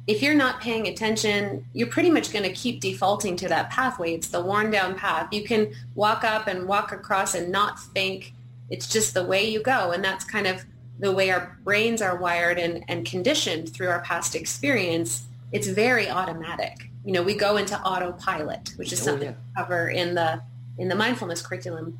[0.07, 4.13] if you're not paying attention, you're pretty much going to keep defaulting to that pathway.
[4.13, 5.29] It's the worn down path.
[5.31, 8.33] You can walk up and walk across and not think.
[8.69, 9.91] It's just the way you go.
[9.91, 10.63] And that's kind of
[10.99, 15.25] the way our brains are wired and, and conditioned through our past experience.
[15.51, 16.89] It's very automatic.
[17.03, 19.35] You know, we go into autopilot, which is oh, something yeah.
[19.55, 20.41] we cover in the
[20.77, 21.97] in the mindfulness curriculum.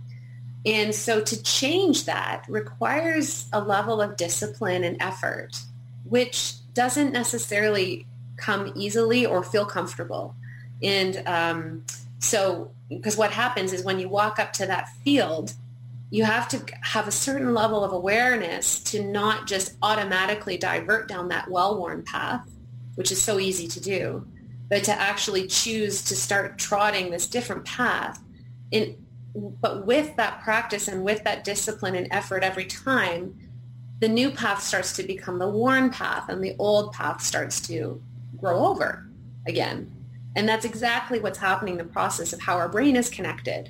[0.66, 5.58] And so to change that requires a level of discipline and effort,
[6.04, 10.36] which doesn't necessarily come easily or feel comfortable.
[10.82, 11.86] And um,
[12.20, 15.54] so, because what happens is when you walk up to that field,
[16.10, 21.30] you have to have a certain level of awareness to not just automatically divert down
[21.30, 22.48] that well-worn path,
[22.96, 24.28] which is so easy to do,
[24.70, 28.22] but to actually choose to start trotting this different path
[28.72, 29.05] in
[29.36, 33.38] but with that practice and with that discipline and effort every time,
[34.00, 38.02] the new path starts to become the worn path and the old path starts to
[38.38, 39.08] grow over
[39.46, 39.92] again.
[40.36, 43.70] And that's exactly what's happening in the process of how our brain is connected.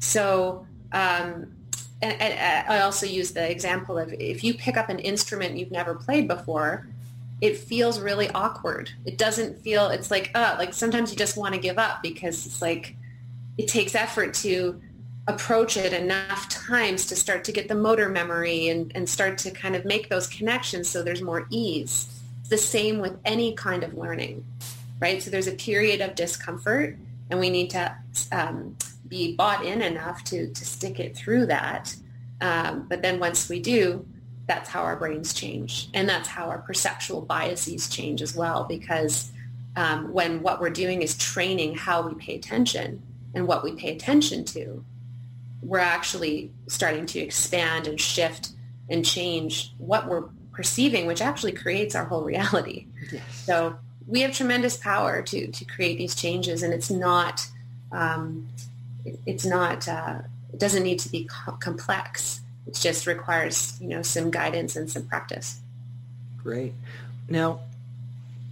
[0.00, 1.54] So, um,
[2.02, 5.70] and, and I also use the example of if you pick up an instrument you've
[5.70, 6.88] never played before,
[7.40, 8.90] it feels really awkward.
[9.04, 12.44] It doesn't feel, it's like, uh, like sometimes you just want to give up because
[12.46, 12.96] it's like,
[13.56, 14.80] it takes effort to
[15.34, 19.50] approach it enough times to start to get the motor memory and, and start to
[19.50, 22.22] kind of make those connections so there's more ease.
[22.48, 24.44] the same with any kind of learning,
[24.98, 25.22] right?
[25.22, 26.96] So there's a period of discomfort
[27.30, 27.96] and we need to
[28.32, 31.94] um, be bought in enough to, to stick it through that.
[32.40, 34.04] Um, but then once we do,
[34.46, 35.88] that's how our brains change.
[35.94, 39.30] And that's how our perceptual biases change as well because
[39.76, 43.00] um, when what we're doing is training how we pay attention
[43.34, 44.84] and what we pay attention to,
[45.62, 48.50] we're actually starting to expand and shift
[48.88, 52.86] and change what we're perceiving, which actually creates our whole reality.
[53.12, 53.22] Yes.
[53.44, 57.46] So we have tremendous power to to create these changes, and it's not
[57.92, 58.48] um,
[59.26, 60.18] it's not uh,
[60.52, 62.40] it doesn't need to be co- complex.
[62.66, 65.60] It just requires you know some guidance and some practice.
[66.42, 66.72] Great.
[67.28, 67.60] Now,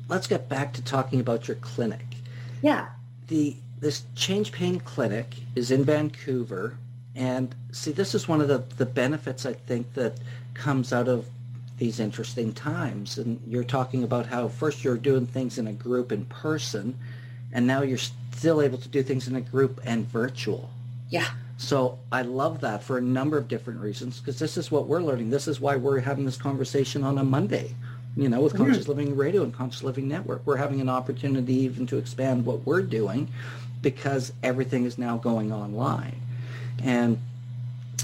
[0.09, 2.06] let's get back to talking about your clinic.
[2.62, 2.88] Yeah.
[3.28, 6.76] The this Change Pain Clinic is in Vancouver,
[7.19, 10.19] and see, this is one of the the benefits I think that
[10.55, 11.27] comes out of
[11.77, 13.19] these interesting times.
[13.19, 16.97] And you're talking about how first you're doing things in a group in person,
[17.53, 20.71] and now you're still able to do things in a group and virtual.
[21.11, 21.27] Yeah.
[21.57, 25.03] So I love that for a number of different reasons because this is what we're
[25.03, 25.31] learning.
[25.31, 27.75] This is why we're having this conversation on a Monday,
[28.16, 28.66] you know, with mm-hmm.
[28.66, 30.43] Conscious Living Radio and Conscious Living Network.
[30.45, 33.29] We're having an opportunity even to expand what we're doing
[33.83, 36.21] because everything is now going online.
[36.83, 37.18] And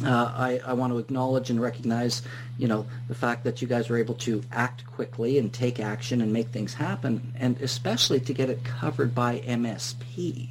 [0.03, 2.23] uh, I, I, want to acknowledge and recognize,
[2.59, 6.21] you know, the fact that you guys were able to act quickly and take action
[6.21, 10.49] and make things happen, and especially to get it covered by MSP.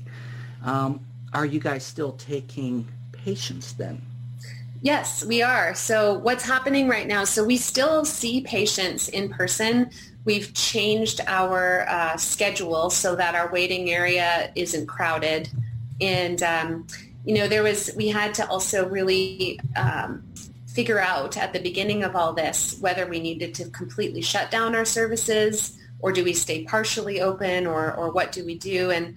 [0.63, 1.01] Um,
[1.33, 4.01] are you guys still taking patients then?
[4.81, 5.73] Yes, we are.
[5.73, 7.23] So what's happening right now?
[7.23, 9.89] So we still see patients in person.
[10.25, 15.49] We've changed our uh, schedule so that our waiting area isn't crowded.
[15.99, 16.87] And, um,
[17.25, 20.23] you know, there was, we had to also really um,
[20.67, 24.75] figure out at the beginning of all this whether we needed to completely shut down
[24.75, 28.91] our services or do we stay partially open or, or what do we do?
[28.91, 29.15] And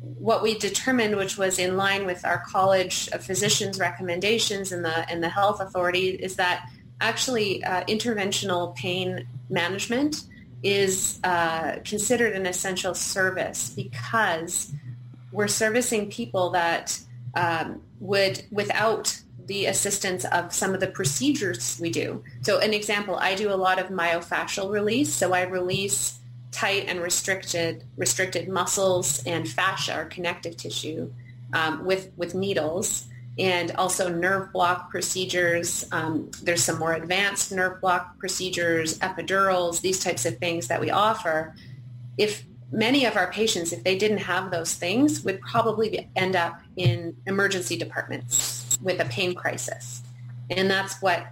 [0.00, 5.08] what we determined, which was in line with our College of Physicians recommendations and the
[5.10, 6.68] and the health authority, is that
[7.00, 10.22] actually uh, interventional pain management
[10.62, 14.72] is uh, considered an essential service because
[15.32, 16.98] we're servicing people that
[17.36, 22.24] um, would, without the assistance of some of the procedures we do.
[22.42, 25.14] So an example, I do a lot of myofascial release.
[25.14, 26.18] So I release
[26.50, 31.12] tight and restricted restricted muscles and fascia or connective tissue
[31.52, 33.06] um, with with needles
[33.38, 35.86] and also nerve block procedures.
[35.92, 40.90] Um, there's some more advanced nerve block procedures, epidurals, these types of things that we
[40.90, 41.54] offer.
[42.16, 46.60] If many of our patients, if they didn't have those things, would probably end up
[46.76, 50.02] in emergency departments with a pain crisis.
[50.50, 51.26] And that's what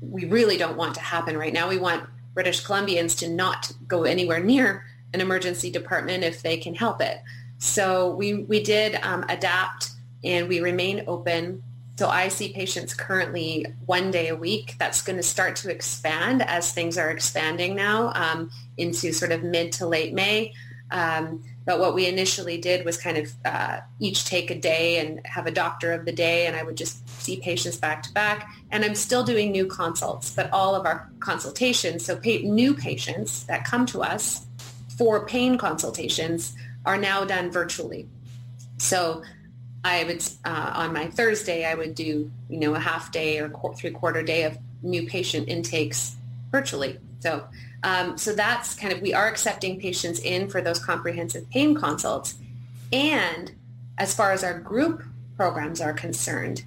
[0.00, 1.68] we really don't want to happen right now.
[1.68, 6.74] We want British Columbians to not go anywhere near an emergency department if they can
[6.74, 7.18] help it.
[7.58, 9.90] So we, we did um, adapt
[10.22, 11.62] and we remain open.
[11.98, 14.76] So I see patients currently one day a week.
[14.78, 19.42] That's going to start to expand as things are expanding now um, into sort of
[19.42, 20.52] mid to late May.
[20.92, 25.20] Um, but what we initially did was kind of uh, each take a day and
[25.26, 28.48] have a doctor of the day, and I would just see patients back to back.
[28.70, 33.42] And I'm still doing new consults, but all of our consultations, so pa- new patients
[33.46, 34.46] that come to us
[34.96, 36.54] for pain consultations
[36.86, 38.08] are now done virtually.
[38.76, 39.24] So
[39.84, 43.48] I would, uh, on my Thursday, I would do, you know, a half day or
[43.48, 46.16] qu- three quarter day of new patient intakes
[46.50, 46.98] virtually.
[47.20, 47.44] So
[47.82, 52.34] um, so that's kind of, we are accepting patients in for those comprehensive pain consults.
[52.92, 53.52] And
[53.98, 55.02] as far as our group
[55.36, 56.64] programs are concerned,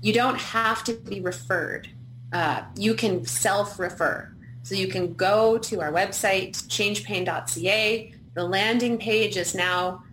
[0.00, 1.88] you don't have to be referred.
[2.32, 4.32] Uh, you can self-refer.
[4.62, 8.14] So you can go to our website, changepain.ca.
[8.34, 10.04] The landing page is now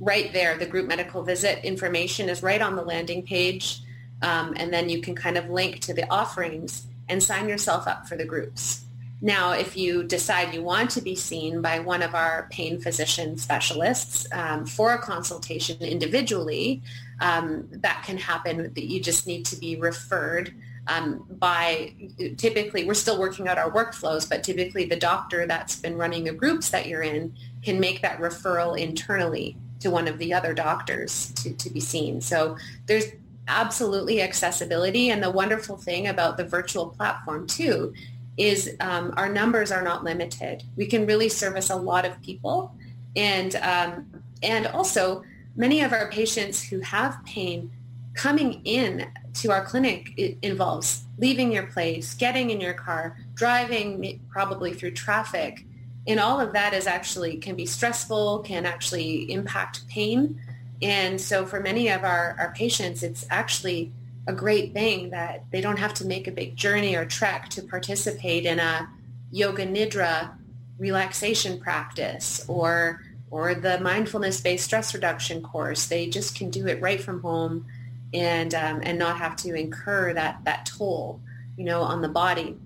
[0.00, 0.56] right there.
[0.56, 3.82] The group medical visit information is right on the landing page.
[4.22, 8.08] Um, and then you can kind of link to the offerings and sign yourself up
[8.08, 8.84] for the groups.
[9.20, 13.36] Now, if you decide you want to be seen by one of our pain physician
[13.36, 16.82] specialists um, for a consultation individually,
[17.20, 18.72] um, that can happen.
[18.76, 20.54] You just need to be referred
[20.88, 21.94] um, by
[22.38, 26.32] typically, we're still working out our workflows, but typically the doctor that's been running the
[26.32, 31.32] groups that you're in can make that referral internally to one of the other doctors
[31.32, 32.20] to, to be seen.
[32.20, 32.56] So
[32.86, 33.06] there's
[33.46, 35.10] absolutely accessibility.
[35.10, 37.94] And the wonderful thing about the virtual platform too
[38.36, 40.62] is um, our numbers are not limited.
[40.76, 42.74] We can really service a lot of people.
[43.16, 45.24] And, um, and also
[45.56, 47.70] many of our patients who have pain
[48.14, 54.72] coming in to our clinic involves leaving your place, getting in your car, driving probably
[54.74, 55.64] through traffic.
[56.08, 60.40] And all of that is actually can be stressful, can actually impact pain.
[60.80, 63.92] And so for many of our, our patients, it's actually
[64.26, 67.62] a great thing that they don't have to make a big journey or trek to
[67.62, 68.88] participate in a
[69.30, 70.32] yoga nidra
[70.78, 75.86] relaxation practice or or the mindfulness based stress reduction course.
[75.86, 77.66] They just can do it right from home
[78.14, 81.20] and um, and not have to incur that that toll,
[81.56, 82.56] you know, on the body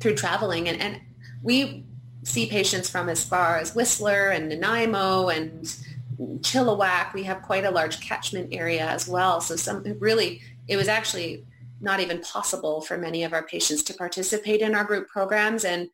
[0.00, 0.68] through traveling.
[0.68, 1.00] And and
[1.42, 1.84] we
[2.22, 5.64] see patients from as far as Whistler and Nanaimo and
[6.40, 7.14] Chilliwack.
[7.14, 9.40] We have quite a large catchment area as well.
[9.40, 11.44] So some really it was actually
[11.80, 15.64] not even possible for many of our patients to participate in our group programs.
[15.64, 15.90] And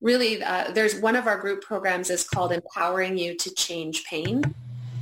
[0.00, 4.54] really, uh, there's one of our group programs is called Empowering You to Change Pain.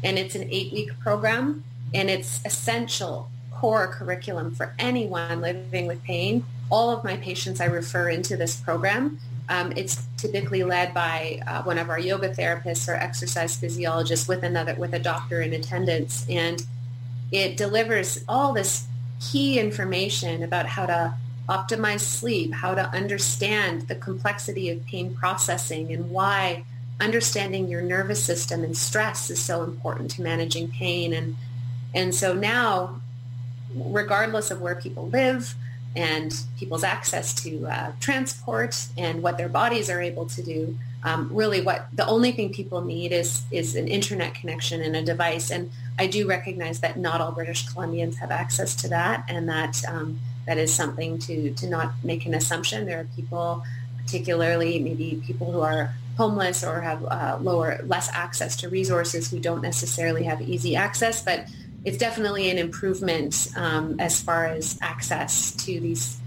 [0.03, 1.65] And it's an eight-week program.
[1.93, 6.45] And it's essential core curriculum for anyone living with pain.
[6.71, 9.21] All of my patients I refer into this program.
[9.49, 14.43] Um, it's typically led by uh, one of our yoga therapists or exercise physiologists with
[14.43, 16.65] another with a doctor in attendance, and
[17.31, 18.87] it delivers all this
[19.21, 21.15] key information about how to
[21.49, 26.65] optimize sleep, how to understand the complexity of pain processing and why
[27.01, 31.13] understanding your nervous system and stress is so important to managing pain.
[31.13, 31.37] And,
[31.93, 33.01] and so now,
[33.75, 35.55] regardless of where people live
[35.97, 41.29] and people's access to uh, transport and what their bodies are able to do, um,
[41.33, 45.51] really what the only thing people need is, is an internet connection and a device.
[45.51, 49.83] And I do recognize that not all British Columbians have access to that and that
[49.87, 52.85] um, that is something to, to not make an assumption.
[52.85, 53.65] There are people,
[54.03, 59.41] particularly maybe people who are homeless or have uh, lower, less access to resources who
[59.41, 61.49] don't necessarily have easy access, but
[61.85, 66.19] it's definitely an improvement um, as far as access to these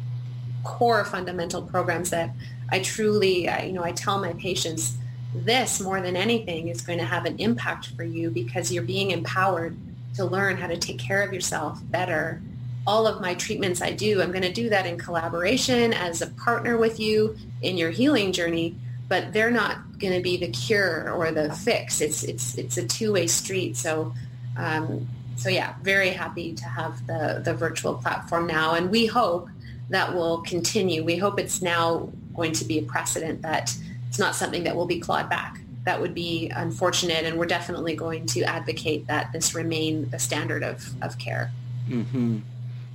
[0.63, 2.31] core fundamental programs that
[2.69, 4.97] I truly, uh, you know, I tell my patients
[5.33, 9.11] this more than anything is going to have an impact for you because you're being
[9.11, 9.77] empowered
[10.15, 12.41] to learn how to take care of yourself better
[12.87, 16.27] all of my treatments I do, I'm going to do that in collaboration as a
[16.27, 18.77] partner with you in your healing journey,
[19.09, 21.99] but they're not going to be the cure or the fix.
[21.99, 23.75] It's, it's, it's a two-way street.
[23.75, 24.13] So,
[24.55, 25.05] um,
[25.37, 28.73] so yeah, very happy to have the, the virtual platform now.
[28.73, 29.49] And we hope
[29.89, 31.03] that will continue.
[31.03, 33.73] We hope it's now going to be a precedent that
[34.09, 35.59] it's not something that will be clawed back.
[35.85, 37.23] That would be unfortunate.
[37.23, 41.51] And we're definitely going to advocate that this remain the standard of, of care.
[41.87, 42.39] Mm-hmm.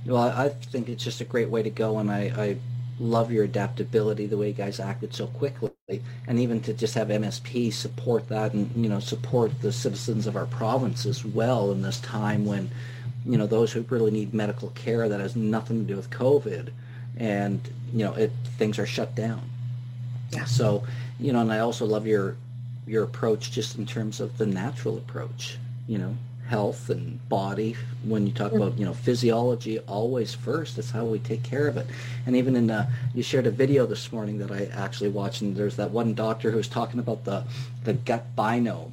[0.05, 2.57] Well, I think it's just a great way to go, and I, I
[2.99, 5.71] love your adaptability, the way you guys acted so quickly,
[6.27, 10.35] and even to just have MSP support that and, you know, support the citizens of
[10.35, 12.69] our province as well in this time when,
[13.25, 16.69] you know, those who really need medical care that has nothing to do with COVID
[17.17, 17.61] and,
[17.93, 19.41] you know, it, things are shut down.
[20.31, 20.45] Yeah.
[20.45, 20.83] So,
[21.19, 22.35] you know, and I also love your,
[22.87, 26.17] your approach just in terms of the natural approach, you know,
[26.47, 28.61] health and body when you talk mm-hmm.
[28.61, 31.87] about you know physiology always first that's how we take care of it
[32.25, 35.55] and even in uh, you shared a video this morning that i actually watched and
[35.55, 37.43] there's that one doctor who was talking about the
[37.85, 38.91] the gut biome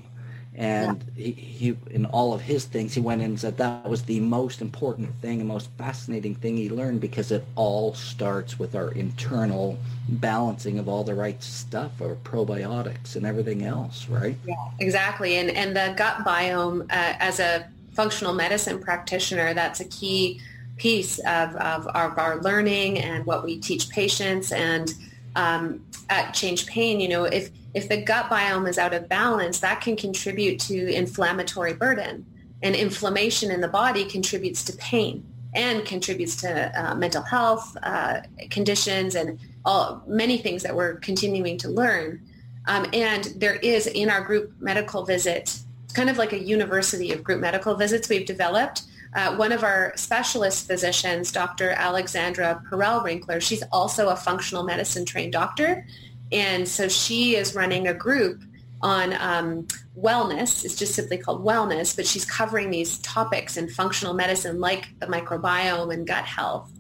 [0.61, 1.25] and yeah.
[1.25, 4.21] he, he in all of his things he went in and said that was the
[4.21, 8.93] most important thing and most fascinating thing he learned because it all starts with our
[8.93, 14.37] internal balancing of all the right stuff or probiotics and everything else right?
[14.47, 15.37] Yeah exactly.
[15.37, 20.41] And and the gut biome uh, as a functional medicine practitioner that's a key
[20.77, 24.51] piece of, of, of our learning and what we teach patients.
[24.51, 24.95] And
[25.37, 29.61] um, at Change Pain, you know, if if the gut biome is out of balance,
[29.61, 32.27] that can contribute to inflammatory burden.
[32.63, 38.21] And inflammation in the body contributes to pain and contributes to uh, mental health uh,
[38.51, 42.21] conditions and all many things that we're continuing to learn.
[42.67, 45.59] Um, and there is in our group medical visit,
[45.95, 48.83] kind of like a university of group medical visits we've developed.
[49.13, 51.71] Uh, one of our specialist physicians, Dr.
[51.71, 55.85] Alexandra Perel Winkler, she's also a functional medicine trained doctor.
[56.33, 58.43] And so she is running a group
[58.83, 59.67] on um,
[59.99, 60.65] wellness.
[60.65, 65.07] It's just simply called wellness, but she's covering these topics in functional medicine like the
[65.07, 66.71] microbiome and gut health.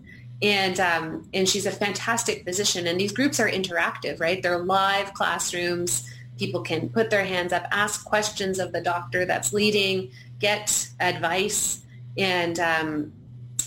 [0.42, 2.86] And, um, and she's a fantastic physician.
[2.86, 4.42] And these groups are interactive, right?
[4.42, 6.08] They're live classrooms.
[6.38, 11.82] People can put their hands up, ask questions of the doctor that's leading, get advice,
[12.16, 13.12] and um,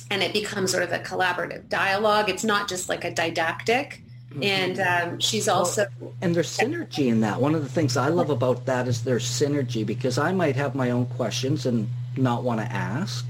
[0.09, 2.29] and it becomes sort of a collaborative dialogue.
[2.29, 4.02] It's not just like a didactic.
[4.41, 7.39] And um, she's also well, and there's synergy in that.
[7.39, 10.75] One of the things I love about that is there's synergy because I might have
[10.75, 13.25] my own questions and not want to ask,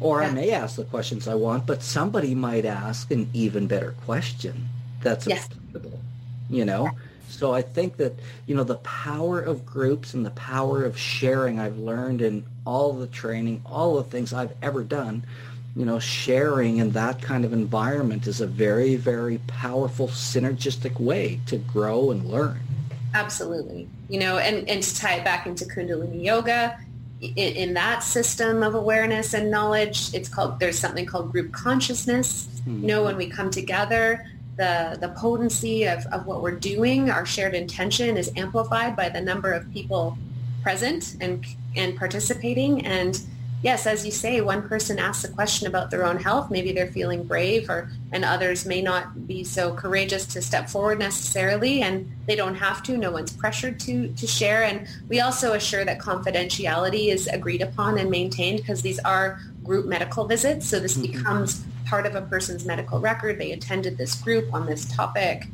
[0.00, 0.28] or yeah.
[0.28, 4.68] I may ask the questions I want, but somebody might ask an even better question
[5.02, 5.46] that's yes.
[5.46, 6.00] applicable.
[6.48, 6.90] You know.
[7.28, 8.12] So I think that,
[8.46, 12.92] you know, the power of groups and the power of sharing I've learned in all
[12.92, 15.24] the training, all the things I've ever done
[15.76, 21.40] you know, sharing in that kind of environment is a very, very powerful synergistic way
[21.46, 22.60] to grow and learn.
[23.12, 23.88] Absolutely.
[24.08, 26.78] You know, and, and to tie it back into Kundalini Yoga,
[27.20, 32.46] in, in that system of awareness and knowledge, it's called, there's something called group consciousness.
[32.60, 32.82] Mm-hmm.
[32.82, 37.26] You know, when we come together, the, the potency of, of what we're doing, our
[37.26, 40.16] shared intention is amplified by the number of people
[40.62, 41.44] present and,
[41.74, 42.86] and participating.
[42.86, 43.20] And
[43.64, 46.50] yes, as you say, one person asks a question about their own health.
[46.50, 50.98] Maybe they're feeling brave or, and others may not be so courageous to step forward
[50.98, 52.96] necessarily and they don't have to.
[52.98, 54.64] No one's pressured to, to share.
[54.64, 59.86] And we also assure that confidentiality is agreed upon and maintained because these are group
[59.86, 60.68] medical visits.
[60.68, 61.12] So this mm-hmm.
[61.12, 63.38] becomes part of a person's medical record.
[63.38, 65.46] They attended this group on this topic.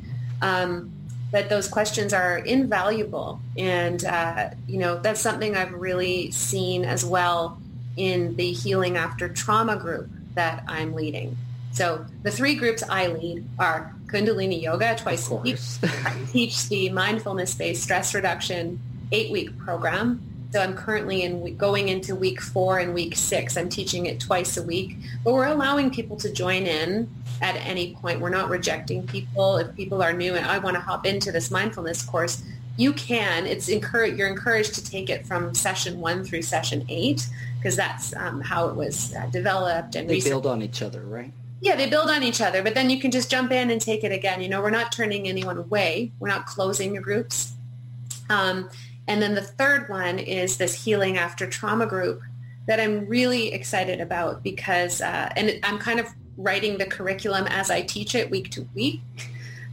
[0.43, 0.91] Um,
[1.31, 3.41] but those questions are invaluable.
[3.57, 7.61] And, uh, you know, that's something I've really seen as well
[8.01, 11.37] in the Healing After Trauma group that I'm leading.
[11.73, 15.59] So the three groups I lead are Kundalini Yoga twice a week.
[15.83, 18.81] I teach the mindfulness-based stress reduction
[19.13, 20.23] eight-week program.
[20.53, 23.57] So I'm currently in going into week four and week six.
[23.57, 27.09] I'm teaching it twice a week, but we're allowing people to join in
[27.41, 28.21] at any point.
[28.21, 29.59] We're not rejecting people.
[29.59, 32.43] If people are new and I want to hop into this mindfulness course,
[32.77, 33.47] you can.
[33.47, 37.29] It's encourage, you're encouraged to take it from session one through session eight
[37.61, 39.95] because that's um, how it was uh, developed.
[39.95, 41.33] And they build on each other, right?
[41.61, 44.03] Yeah, they build on each other, but then you can just jump in and take
[44.03, 44.41] it again.
[44.41, 46.11] You know, we're not turning anyone away.
[46.19, 47.53] We're not closing your groups.
[48.31, 48.71] Um,
[49.07, 52.23] and then the third one is this healing after trauma group
[52.67, 56.07] that I'm really excited about because, uh, and I'm kind of
[56.39, 59.03] writing the curriculum as I teach it week to week.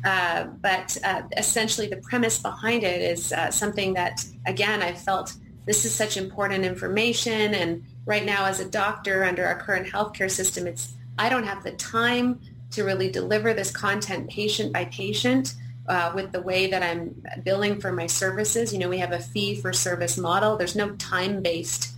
[0.03, 5.33] Uh, but uh, essentially the premise behind it is uh, something that, again, I felt
[5.67, 7.53] this is such important information.
[7.53, 11.63] And right now as a doctor under our current healthcare system, it's I don't have
[11.63, 12.39] the time
[12.71, 15.53] to really deliver this content patient by patient
[15.87, 18.73] uh, with the way that I'm billing for my services.
[18.73, 20.57] You know, we have a fee for service model.
[20.57, 21.93] There's no time-based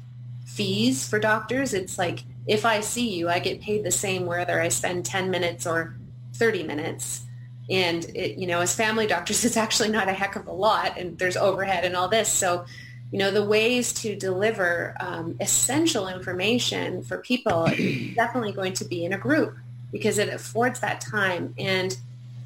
[0.46, 1.74] fees for doctors.
[1.74, 5.30] It's like if I see you, I get paid the same whether I spend 10
[5.30, 5.96] minutes or
[6.34, 7.26] 30 minutes.
[7.70, 10.98] And it, you know, as family doctors, it's actually not a heck of a lot,
[10.98, 12.32] and there's overhead and all this.
[12.32, 12.66] So,
[13.12, 18.86] you know, the ways to deliver um, essential information for people is definitely going to
[18.86, 19.58] be in a group
[19.92, 21.54] because it affords that time.
[21.58, 21.98] And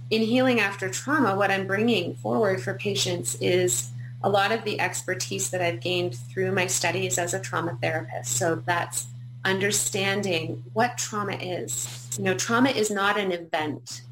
[0.09, 3.89] in healing after trauma, what I'm bringing forward for patients is
[4.23, 8.37] a lot of the expertise that I've gained through my studies as a trauma therapist.
[8.37, 9.07] So that's
[9.43, 12.09] understanding what trauma is.
[12.17, 14.03] You know, trauma is not an event.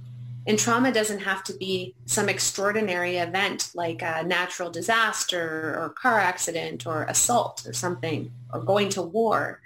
[0.48, 6.20] And trauma doesn't have to be some extraordinary event like a natural disaster or car
[6.20, 9.62] accident or assault or something or going to war.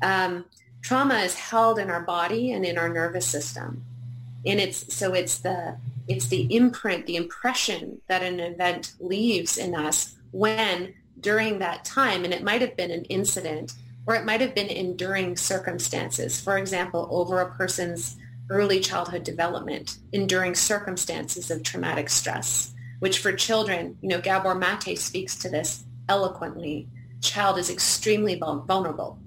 [0.00, 0.44] Um,
[0.80, 3.84] trauma is held in our body and in our nervous system
[4.44, 5.76] and it's so it's the
[6.08, 12.24] it's the imprint the impression that an event leaves in us when during that time
[12.24, 13.72] and it might have been an incident
[14.06, 18.16] or it might have been enduring circumstances for example over a person's
[18.50, 24.98] early childhood development enduring circumstances of traumatic stress which for children you know Gabor Maté
[24.98, 26.88] speaks to this eloquently
[27.20, 29.18] child is extremely vulnerable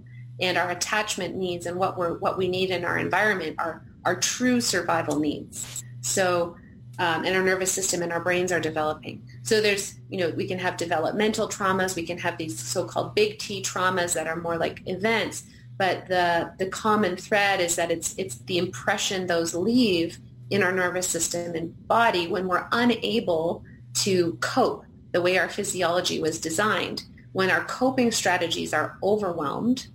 [0.41, 4.15] and our attachment needs and what we're what we need in our environment are our
[4.15, 5.83] true survival needs.
[6.01, 6.55] So,
[6.99, 9.27] um, and our nervous system and our brains are developing.
[9.41, 11.95] So there's, you know, we can have developmental traumas.
[11.95, 15.43] We can have these so-called big T traumas that are more like events.
[15.77, 20.19] But the, the common thread is that it's, it's the impression those leave
[20.49, 23.63] in our nervous system and body when we're unable
[23.95, 27.03] to cope the way our physiology was designed.
[27.31, 29.87] When our coping strategies are overwhelmed,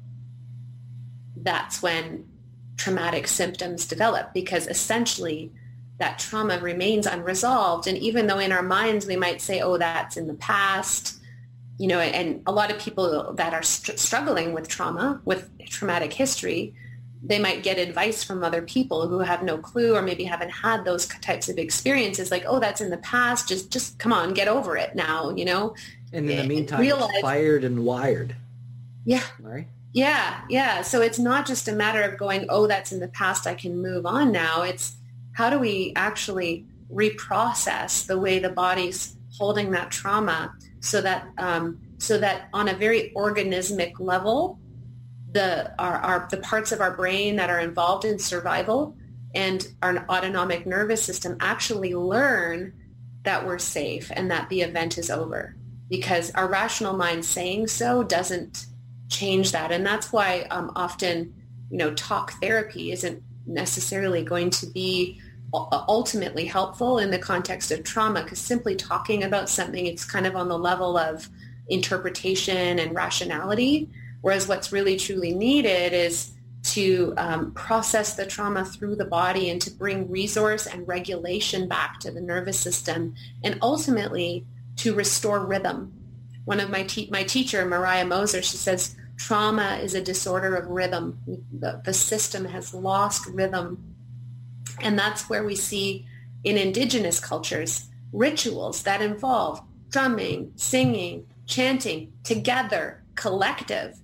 [1.36, 2.26] that's when
[2.76, 5.52] traumatic symptoms develop because essentially
[5.98, 7.86] that trauma remains unresolved.
[7.86, 11.19] And even though in our minds we might say, oh, that's in the past,
[11.80, 16.12] you know, and a lot of people that are st- struggling with trauma, with traumatic
[16.12, 16.74] history,
[17.22, 20.84] they might get advice from other people who have no clue or maybe haven't had
[20.84, 23.48] those types of experiences like, oh, that's in the past.
[23.48, 25.74] Just, just come on, get over it now, you know?
[26.12, 28.36] And in the meantime, realize, it's fired and wired.
[29.06, 29.24] Yeah.
[29.38, 29.66] Right.
[29.94, 30.82] Yeah, yeah.
[30.82, 33.80] So it's not just a matter of going, oh, that's in the past, I can
[33.80, 34.64] move on now.
[34.64, 34.96] It's
[35.32, 41.78] how do we actually reprocess the way the body's holding that trauma so that um,
[41.98, 44.58] so that on a very organismic level,
[45.32, 48.96] the our, our the parts of our brain that are involved in survival
[49.34, 52.72] and our autonomic nervous system actually learn
[53.22, 55.54] that we're safe and that the event is over
[55.88, 58.66] because our rational mind saying so doesn't
[59.08, 59.72] change that.
[59.72, 61.34] And that's why um, often,
[61.70, 65.20] you know, talk therapy isn't necessarily going to be
[65.52, 70.36] ultimately helpful in the context of trauma because simply talking about something, it's kind of
[70.36, 71.28] on the level of
[71.68, 73.88] interpretation and rationality.
[74.20, 76.32] Whereas what's really truly needed is
[76.62, 81.98] to um, process the trauma through the body and to bring resource and regulation back
[82.00, 84.44] to the nervous system and ultimately
[84.76, 85.92] to restore rhythm.
[86.44, 90.66] One of my, te- my teacher, Mariah Moser, she says, trauma is a disorder of
[90.68, 91.18] rhythm.
[91.52, 93.89] The, the system has lost rhythm.
[94.82, 96.06] And that's where we see
[96.44, 103.98] in indigenous cultures rituals that involve drumming, singing, chanting, together, collective.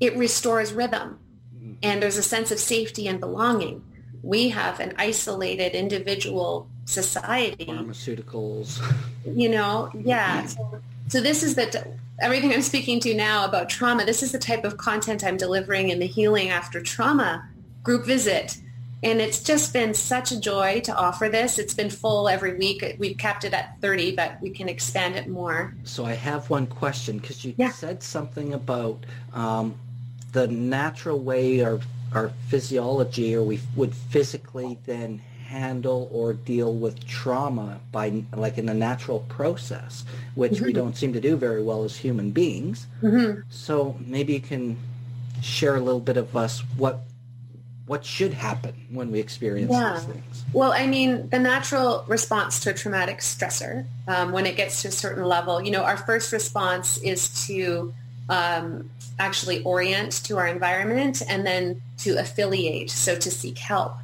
[0.00, 1.18] It restores rhythm.
[1.54, 1.72] Mm-hmm.
[1.82, 3.84] And there's a sense of safety and belonging.
[4.22, 7.66] We have an isolated individual society.
[7.66, 8.82] Pharmaceuticals.
[9.24, 10.46] You know, yeah.
[10.46, 11.86] So, so this is the
[12.20, 14.04] everything I'm speaking to now about trauma.
[14.04, 17.48] This is the type of content I'm delivering in the Healing After Trauma
[17.82, 18.58] group visit.
[19.02, 21.58] And it's just been such a joy to offer this.
[21.58, 22.84] It's been full every week.
[22.98, 25.74] We've kept it at 30, but we can expand it more.
[25.84, 27.70] So I have one question because you yeah.
[27.70, 29.74] said something about um,
[30.32, 31.80] the natural way our,
[32.12, 38.68] our physiology or we would physically then handle or deal with trauma by like in
[38.68, 40.66] a natural process, which mm-hmm.
[40.66, 42.86] we don't seem to do very well as human beings.
[43.02, 43.40] Mm-hmm.
[43.50, 44.76] So maybe you can
[45.42, 47.00] share a little bit of us what
[47.90, 49.94] what should happen when we experience yeah.
[49.94, 50.44] these things?
[50.52, 54.88] Well, I mean, the natural response to a traumatic stressor, um, when it gets to
[54.88, 57.92] a certain level, you know, our first response is to
[58.28, 58.88] um,
[59.18, 63.94] actually orient to our environment and then to affiliate, so to seek help.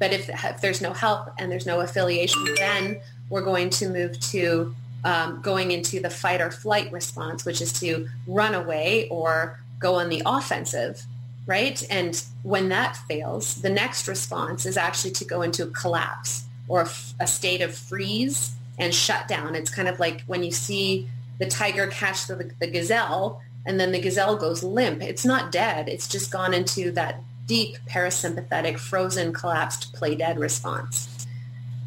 [0.00, 2.98] But if, if there's no help and there's no affiliation, then
[3.30, 4.74] we're going to move to
[5.04, 9.94] um, going into the fight or flight response, which is to run away or go
[9.94, 11.04] on the offensive,
[11.48, 11.82] right?
[11.90, 16.82] And when that fails, the next response is actually to go into a collapse or
[16.82, 16.90] a,
[17.20, 19.54] a state of freeze and shutdown.
[19.54, 23.92] It's kind of like when you see the tiger catch the, the gazelle and then
[23.92, 25.02] the gazelle goes limp.
[25.02, 25.88] It's not dead.
[25.88, 31.26] It's just gone into that deep parasympathetic, frozen, collapsed, play dead response.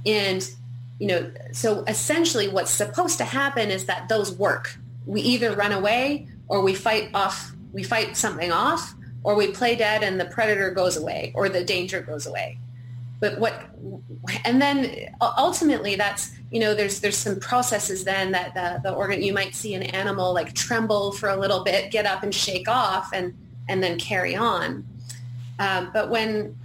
[0.07, 0.49] And,
[0.97, 4.75] you know, so essentially what's supposed to happen is that those work.
[5.05, 9.75] We either run away or we fight off, we fight something off, or we play
[9.75, 12.57] dead and the predator goes away or the danger goes away.
[13.19, 13.53] But what,
[14.45, 19.21] and then ultimately that's, you know, there's, there's some processes then that the, the organ,
[19.21, 22.67] you might see an animal like tremble for a little bit, get up and shake
[22.67, 23.33] off and,
[23.69, 24.85] and then carry on.
[25.59, 26.55] Um, but when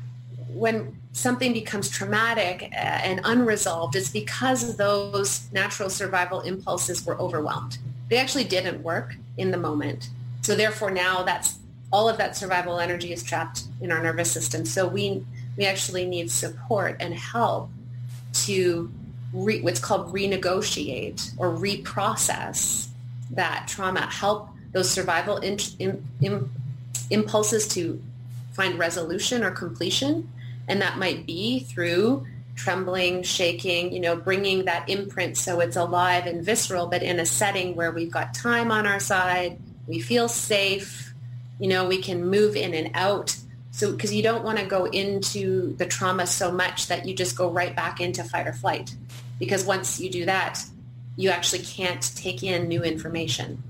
[0.56, 7.78] when something becomes traumatic uh, and unresolved, it's because those natural survival impulses were overwhelmed.
[8.08, 10.08] They actually didn't work in the moment.
[10.40, 11.58] So therefore now that's
[11.96, 14.66] all of that survival energy is trapped in our nervous system.
[14.66, 15.24] So we
[15.56, 17.70] we actually need support and help
[18.44, 18.92] to
[19.32, 22.88] re, what's called renegotiate or reprocess
[23.30, 26.50] that trauma, help those survival in, in, in,
[27.08, 28.02] impulses to
[28.52, 30.30] find resolution or completion.
[30.68, 32.26] And that might be through
[32.56, 37.24] trembling, shaking, you know, bringing that imprint so it's alive and visceral, but in a
[37.24, 41.14] setting where we've got time on our side, we feel safe,
[41.58, 43.36] you know, we can move in and out.
[43.70, 47.36] So, because you don't want to go into the trauma so much that you just
[47.36, 48.94] go right back into fight or flight.
[49.38, 50.62] Because once you do that,
[51.16, 53.62] you actually can't take in new information.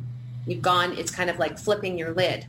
[0.46, 2.46] You've gone, it's kind of like flipping your lid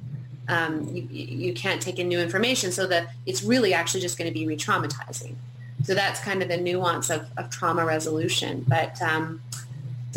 [0.48, 4.30] um, you, you can't take in new information so that it's really actually just going
[4.30, 5.36] to be re-traumatizing.
[5.84, 8.66] So that's kind of the nuance of, of trauma resolution.
[8.68, 9.42] But um,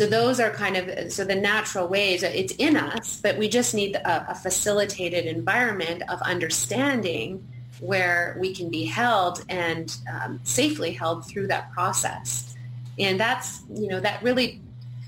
[0.01, 3.75] so those are kind of, so the natural ways, it's in us, but we just
[3.75, 7.47] need a, a facilitated environment of understanding
[7.79, 12.55] where we can be held and um, safely held through that process.
[12.97, 14.59] And that's, you know, that really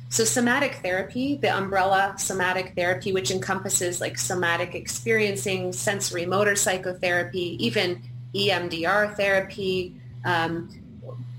[0.09, 7.99] so somatic therapy, the umbrella somatic therapy, which encompasses like somatic experiencing, sensorimotor psychotherapy, even
[8.35, 10.69] EMDR therapy, um,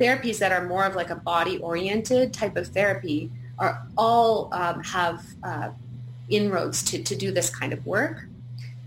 [0.01, 4.83] therapies that are more of like a body oriented type of therapy are all um,
[4.83, 5.71] have uh,
[6.29, 8.27] inroads to, to do this kind of work.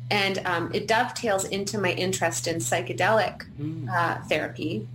[0.09, 3.89] And um, it dovetails into my interest in psychedelic mm.
[3.89, 4.87] uh, therapy,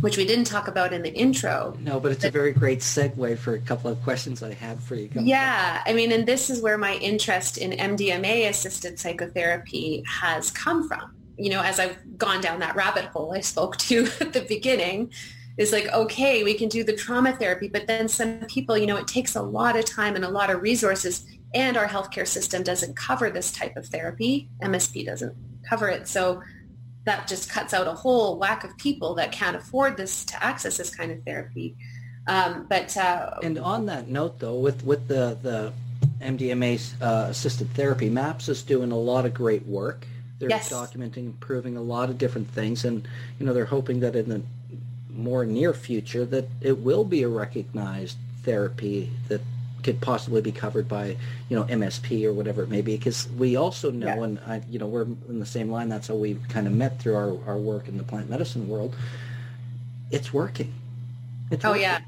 [0.00, 1.76] which we didn't talk about in the intro.
[1.80, 4.82] No, but it's but, a very great segue for a couple of questions I have
[4.82, 5.08] for you.
[5.14, 11.14] Yeah, I mean, and this is where my interest in MDMA-assisted psychotherapy has come from.
[11.36, 15.12] You know, as I've gone down that rabbit hole I spoke to at the beginning,
[15.58, 18.96] is like, okay, we can do the trauma therapy, but then some people, you know,
[18.96, 22.62] it takes a lot of time and a lot of resources, and our healthcare system
[22.62, 24.48] doesn't cover this type of therapy.
[24.62, 25.34] MSP doesn't
[25.68, 26.06] cover it.
[26.06, 26.42] So
[27.04, 30.76] that just cuts out a whole whack of people that can't afford this to access
[30.76, 31.76] this kind of therapy.
[32.28, 35.72] Um, but uh, and on that note, though, with with the the
[36.20, 40.06] MDMA uh, assisted therapy, MAPS is doing a lot of great work.
[40.38, 40.68] They're yes.
[40.68, 43.08] documenting, improving a lot of different things, and
[43.40, 44.42] you know they're hoping that in the
[45.18, 49.40] more near future that it will be a recognized therapy that
[49.82, 51.16] could possibly be covered by
[51.48, 52.96] you know MSP or whatever it may be.
[52.96, 54.24] Because we also know yeah.
[54.24, 57.00] and I, you know we're in the same line that's how we kind of met
[57.00, 58.94] through our, our work in the plant medicine world.
[60.10, 60.72] It's working.
[61.50, 61.82] It's oh working.
[61.82, 62.00] yeah.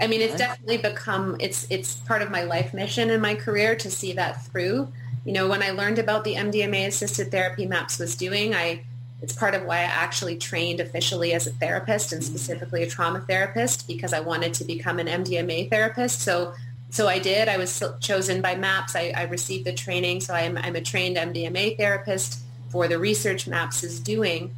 [0.00, 3.74] I mean it's definitely become it's it's part of my life mission in my career
[3.76, 4.88] to see that through.
[5.24, 8.84] You know when I learned about the MDMA assisted therapy MAPS was doing I
[9.24, 13.22] it's part of why I actually trained officially as a therapist and specifically a trauma
[13.22, 16.20] therapist because I wanted to become an MDMA therapist.
[16.20, 16.52] So,
[16.90, 17.48] so I did.
[17.48, 18.94] I was chosen by MAPS.
[18.94, 20.20] I, I received the training.
[20.20, 24.54] So I'm, I'm, a trained MDMA therapist for the research MAPS is doing.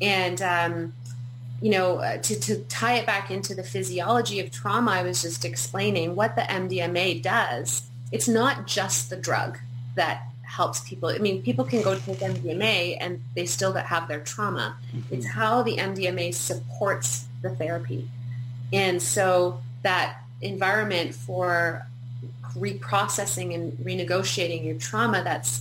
[0.00, 0.94] And, um,
[1.60, 5.20] you know, uh, to, to tie it back into the physiology of trauma, I was
[5.20, 7.82] just explaining what the MDMA does.
[8.10, 9.58] It's not just the drug
[9.94, 10.22] that
[10.56, 11.10] helps people.
[11.10, 14.76] I mean, people can go take MDMA and they still have their trauma.
[14.94, 15.14] Mm-hmm.
[15.14, 18.08] It's how the MDMA supports the therapy.
[18.72, 21.86] And so that environment for
[22.54, 25.60] reprocessing and renegotiating your trauma that's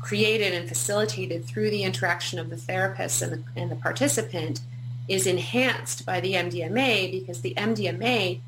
[0.00, 4.62] created and facilitated through the interaction of the therapist and the, and the participant
[5.06, 8.40] is enhanced by the MDMA because the MDMA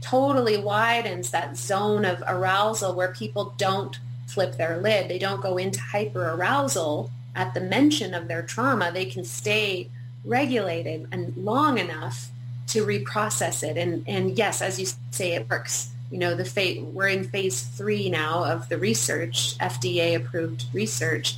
[0.00, 4.00] totally widens that zone of arousal where people don't
[4.30, 5.08] flip their lid.
[5.08, 8.90] They don't go into hyperarousal at the mention of their trauma.
[8.92, 9.88] They can stay
[10.24, 12.30] regulated and long enough
[12.68, 13.76] to reprocess it.
[13.76, 15.90] And, and yes, as you say, it works.
[16.10, 21.36] You know, the fa- we're in phase three now of the research, FDA approved research.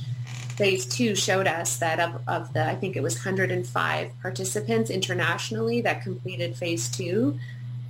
[0.55, 5.81] Phase two showed us that of, of the, I think it was 105 participants internationally
[5.81, 7.39] that completed phase two,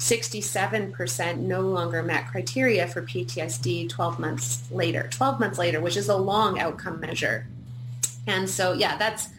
[0.03, 6.09] 67% no longer met criteria for PTSD 12 months later, 12 months later, which is
[6.09, 7.47] a long outcome measure.
[8.27, 9.29] And so, yeah, that's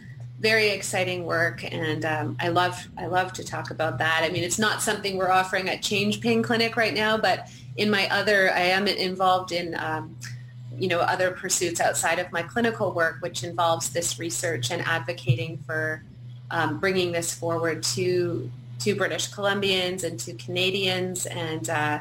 [0.41, 1.71] very exciting work.
[1.71, 4.23] And um, I love, I love to talk about that.
[4.25, 7.91] I mean, it's not something we're offering at Change Pain Clinic right now, but in
[7.91, 10.17] my other, I am involved in, um,
[10.79, 15.59] you know, other pursuits outside of my clinical work, which involves this research and advocating
[15.67, 16.03] for
[16.51, 18.51] um, bringing this forward to
[18.81, 21.27] to British Columbians and to Canadians.
[21.27, 22.01] And uh,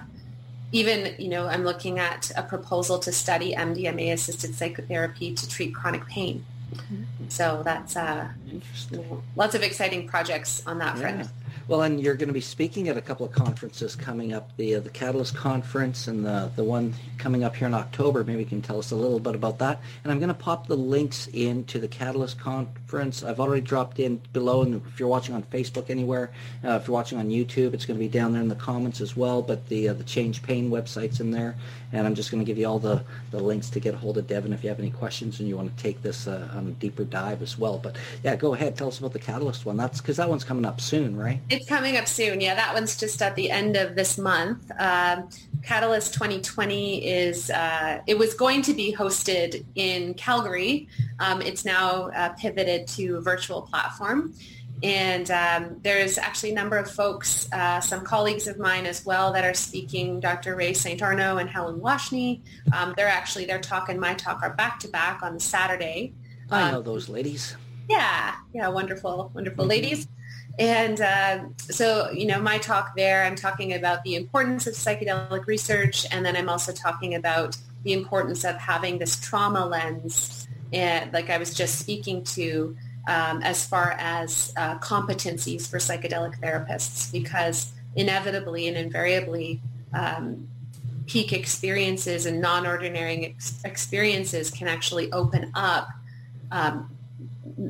[0.72, 6.06] even, you know, I'm looking at a proposal to study MDMA-assisted psychotherapy to treat chronic
[6.08, 6.46] pain.
[6.74, 7.04] Mm-hmm.
[7.30, 8.62] So that's uh, you
[8.92, 11.30] know, lots of exciting projects on that front.
[11.66, 14.76] Well, and you're going to be speaking at a couple of conferences coming up, the
[14.76, 18.24] uh, the Catalyst conference and the the one coming up here in October.
[18.26, 19.80] Maybe you can tell us a little bit about that.
[20.04, 23.24] And I'm going to pop the links into the Catalyst conference.
[23.24, 26.32] I've already dropped in below, and if you're watching on Facebook anywhere,
[26.66, 29.00] uh, if you're watching on YouTube, it's going to be down there in the comments
[29.00, 29.42] as well.
[29.42, 31.56] But the uh, the Change Pain website's in there,
[31.94, 34.18] and I'm just going to give you all the the links to get a hold
[34.18, 36.68] of Devon if you have any questions and you want to take this uh, on
[36.68, 37.78] a deeper dive as well.
[37.78, 39.78] But yeah, go ahead, tell us about the Catalyst one.
[39.78, 41.40] That's because that one's coming up soon, right?
[41.54, 42.42] It's coming up soon.
[42.42, 44.72] Yeah, that one's just at the end of this month.
[44.80, 45.30] Um,
[45.62, 50.88] Catalyst 2020 is, uh, it was going to be hosted in Calgary.
[51.20, 54.34] Um, it's now uh, pivoted to a virtual platform.
[54.82, 59.32] And um, there's actually a number of folks, uh, some colleagues of mine as well
[59.34, 60.56] that are speaking, Dr.
[60.56, 61.04] Ray St.
[61.04, 62.42] Arnaud and Helen Washney.
[62.76, 66.16] Um, they're actually, their talk and my talk are back to back on Saturday.
[66.50, 67.56] I know um, those ladies.
[67.88, 69.70] Yeah, yeah, wonderful, wonderful mm-hmm.
[69.70, 70.08] ladies.
[70.60, 75.48] And uh, so, you know, my talk there, I'm talking about the importance of psychedelic
[75.48, 81.12] research, and then I'm also talking about the importance of having this trauma lens, and
[81.12, 82.78] like I was just speaking to,
[83.08, 89.60] um, as far as uh, competencies for psychedelic therapists, because inevitably and invariably,
[89.94, 90.48] um,
[91.08, 95.90] peak experiences and non-ordinary ex- experiences can actually open up
[96.52, 96.90] um,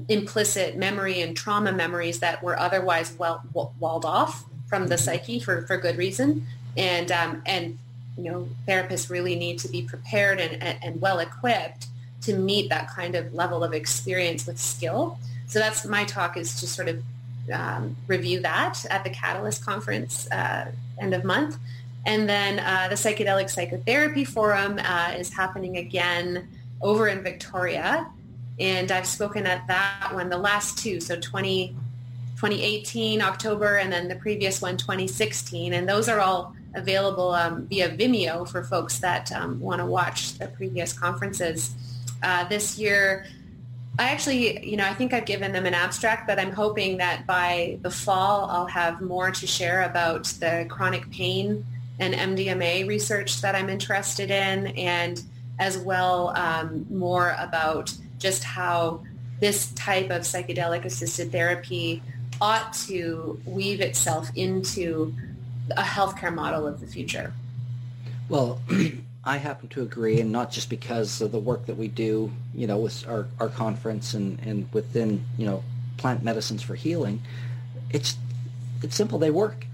[0.10, 3.44] implicit memory and trauma memories that were otherwise well,
[3.80, 6.46] walled off from the psyche for, for good reason.
[6.76, 7.78] And, um, and,
[8.18, 11.88] you know, therapists really need to be prepared and, and, and well equipped
[12.22, 15.20] to meet that kind of level of experience with skill.
[15.48, 17.04] So that's my talk is to sort of
[17.52, 21.58] um, review that at the Catalyst conference uh, end of month.
[22.06, 26.48] And then uh, the Psychedelic Psychotherapy Forum uh, is happening again
[26.82, 28.08] over in Victoria
[28.60, 31.76] and I've spoken at that one, the last two, so 20,
[32.36, 37.90] 2018 October, and then the previous one 2016, and those are all available um, via
[37.90, 41.74] Vimeo for folks that um, want to watch the previous conferences.
[42.22, 43.26] Uh, this year,
[44.00, 47.28] I actually, you know, I think I've given them an abstract, but I'm hoping that
[47.28, 51.64] by the fall I'll have more to share about the chronic pain
[52.00, 55.22] and MDMA research that I'm interested in, and
[55.60, 57.94] as well um, more about
[58.24, 59.04] just how
[59.40, 62.02] this type of psychedelic assisted therapy
[62.42, 65.14] ought to weave itself into
[65.72, 67.34] a healthcare model of the future.
[68.30, 68.62] Well,
[69.26, 72.66] I happen to agree, and not just because of the work that we do, you
[72.66, 75.64] know, with our, our conference and, and within, you know,
[75.98, 77.22] plant medicines for healing.
[77.92, 78.18] It's
[78.82, 79.20] it's simple.
[79.20, 79.66] They work.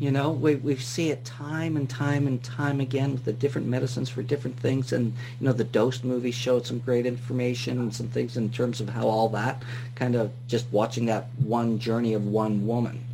[0.00, 3.66] You know, we, we see it time and time and time again with the different
[3.66, 4.94] medicines for different things.
[4.94, 8.80] And, you know, the Dosed movie showed some great information and some things in terms
[8.80, 9.62] of how all that
[9.96, 13.04] kind of just watching that one journey of one woman.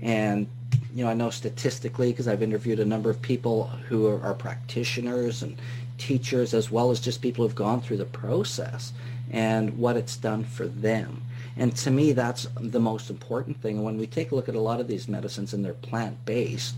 [0.00, 0.46] And,
[0.94, 4.34] you know, I know statistically because I've interviewed a number of people who are, are
[4.34, 5.56] practitioners and
[5.98, 8.92] teachers as well as just people who've gone through the process
[9.32, 11.22] and what it's done for them.
[11.56, 13.76] And to me, that's the most important thing.
[13.76, 16.74] And when we take a look at a lot of these medicines and they're plant-based,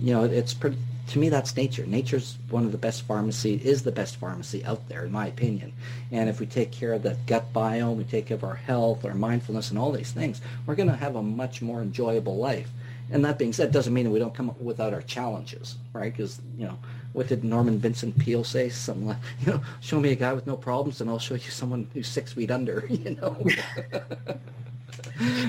[0.00, 1.84] you know, it's pretty, to me, that's nature.
[1.84, 5.72] Nature's one of the best pharmacy, is the best pharmacy out there, in my opinion.
[6.10, 9.04] And if we take care of that gut biome, we take care of our health,
[9.04, 12.70] our mindfulness, and all these things, we're going to have a much more enjoyable life.
[13.10, 16.10] And that being said, doesn't mean that we don't come up without our challenges, right?
[16.10, 16.78] Because, you know,
[17.12, 18.68] what did Norman Vincent Peale say?
[18.68, 21.34] Something uh, like, you know, show me a guy with no problems and I'll show
[21.34, 23.36] you someone who's six feet under, you know.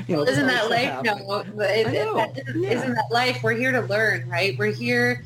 [0.08, 1.04] you know isn't that life?
[1.04, 2.70] No, it, that, isn't, yeah.
[2.70, 3.42] isn't that life?
[3.44, 4.58] We're here to learn, right?
[4.58, 5.24] We're here,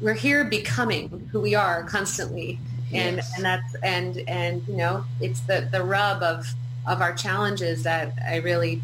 [0.00, 2.60] we're here becoming who we are constantly.
[2.92, 3.32] And, yes.
[3.36, 6.46] and that's, and, and, you know, it's the, the rub of,
[6.86, 8.82] of our challenges that I really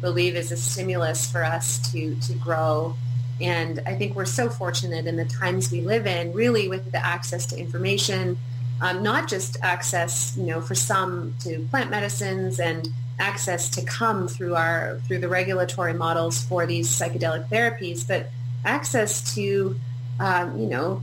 [0.00, 2.96] believe is a stimulus for us to, to grow
[3.40, 7.04] and I think we're so fortunate in the times we live in, really with the
[7.04, 8.36] access to information,
[8.80, 14.28] um, not just access, you know, for some to plant medicines and access to come
[14.28, 18.30] through our through the regulatory models for these psychedelic therapies, but
[18.64, 19.76] access to,
[20.20, 21.02] um, you know,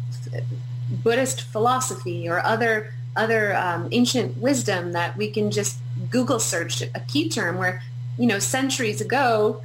[0.90, 5.78] Buddhist philosophy or other other um, ancient wisdom that we can just
[6.10, 7.82] Google search a key term where,
[8.18, 9.62] you know, centuries ago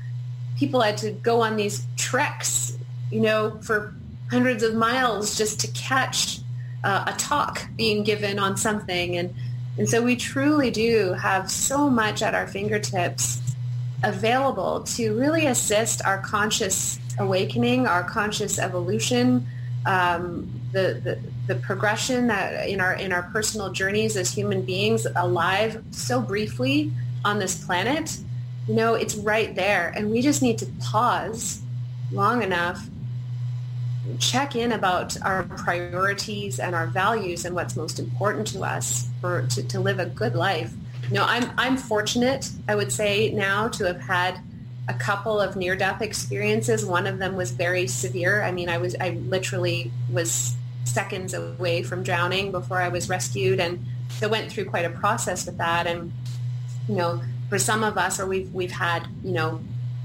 [0.60, 2.76] people had to go on these treks,
[3.10, 3.94] you know, for
[4.30, 6.40] hundreds of miles just to catch
[6.84, 9.16] uh, a talk being given on something.
[9.16, 9.34] And,
[9.78, 13.40] and so we truly do have so much at our fingertips
[14.04, 19.46] available to really assist our conscious awakening, our conscious evolution,
[19.86, 25.06] um, the, the, the progression that in our in our personal journeys as human beings
[25.16, 26.92] alive so briefly
[27.24, 28.18] on this planet
[28.70, 29.92] you know, it's right there.
[29.96, 31.60] And we just need to pause
[32.12, 32.80] long enough,
[34.20, 39.42] check in about our priorities and our values and what's most important to us for
[39.48, 40.72] to, to live a good life.
[41.08, 44.38] You know, I'm I'm fortunate, I would say now to have had
[44.86, 46.86] a couple of near-death experiences.
[46.86, 48.40] One of them was very severe.
[48.44, 50.54] I mean, I was I literally was
[50.84, 55.44] seconds away from drowning before I was rescued and so went through quite a process
[55.44, 56.12] with that and
[56.88, 59.60] you know for some of us, or we've, we've had, you know,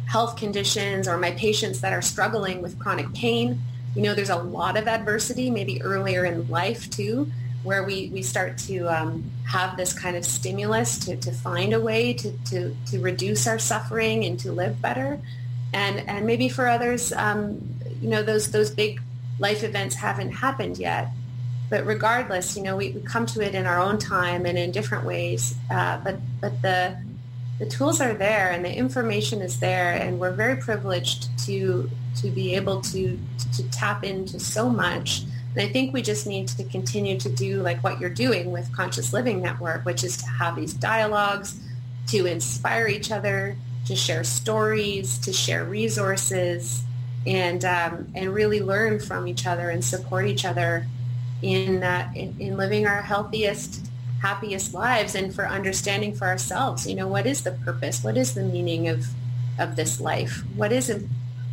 [0.07, 3.61] health conditions or my patients that are struggling with chronic pain,
[3.95, 7.31] you know, there's a lot of adversity, maybe earlier in life too,
[7.63, 11.79] where we, we start to um, have this kind of stimulus to, to find a
[11.79, 15.19] way to, to, to reduce our suffering and to live better.
[15.73, 17.61] And, and maybe for others, um,
[18.01, 19.01] you know, those, those big
[19.39, 21.09] life events haven't happened yet.
[21.69, 24.71] But regardless, you know, we, we come to it in our own time and in
[24.71, 25.55] different ways.
[25.71, 26.97] Uh, but, but the,
[27.59, 32.29] the tools are there and the information is there and we're very privileged to to
[32.29, 33.19] be able to
[33.53, 35.23] to tap into so much.
[35.55, 38.71] And i think we just need to continue to do like what you're doing with
[38.75, 41.59] conscious living network which is to have these dialogues
[42.07, 46.83] to inspire each other to share stories to share resources
[47.25, 50.85] and um, and really learn from each other and support each other
[51.41, 53.84] in, uh, in in living our healthiest
[54.21, 58.03] happiest lives and for understanding for ourselves, you know, what is the purpose?
[58.03, 59.05] What is the meaning of,
[59.59, 60.43] of this life?
[60.55, 61.03] What is it?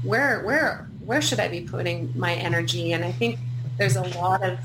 [0.02, 2.92] Where, where, where should I be putting my energy?
[2.92, 3.38] And I think
[3.78, 4.58] there's a lot of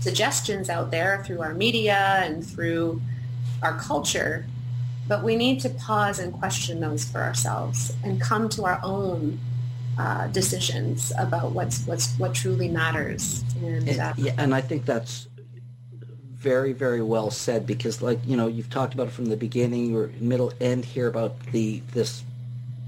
[0.00, 3.00] suggestions out there through our media and through
[3.62, 4.46] our culture,
[5.06, 9.38] but we need to pause and question those for ourselves and come to our own
[9.98, 13.44] uh, decisions about what's what's what truly matters.
[13.62, 15.28] And, uh, yeah, and I think that's
[16.40, 19.94] very, very well said because, like you know, you've talked about it from the beginning
[19.94, 22.24] or middle end here about the this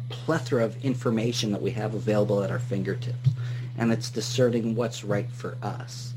[0.09, 3.29] plethora of information that we have available at our fingertips,
[3.77, 6.15] and it's discerning what's right for us.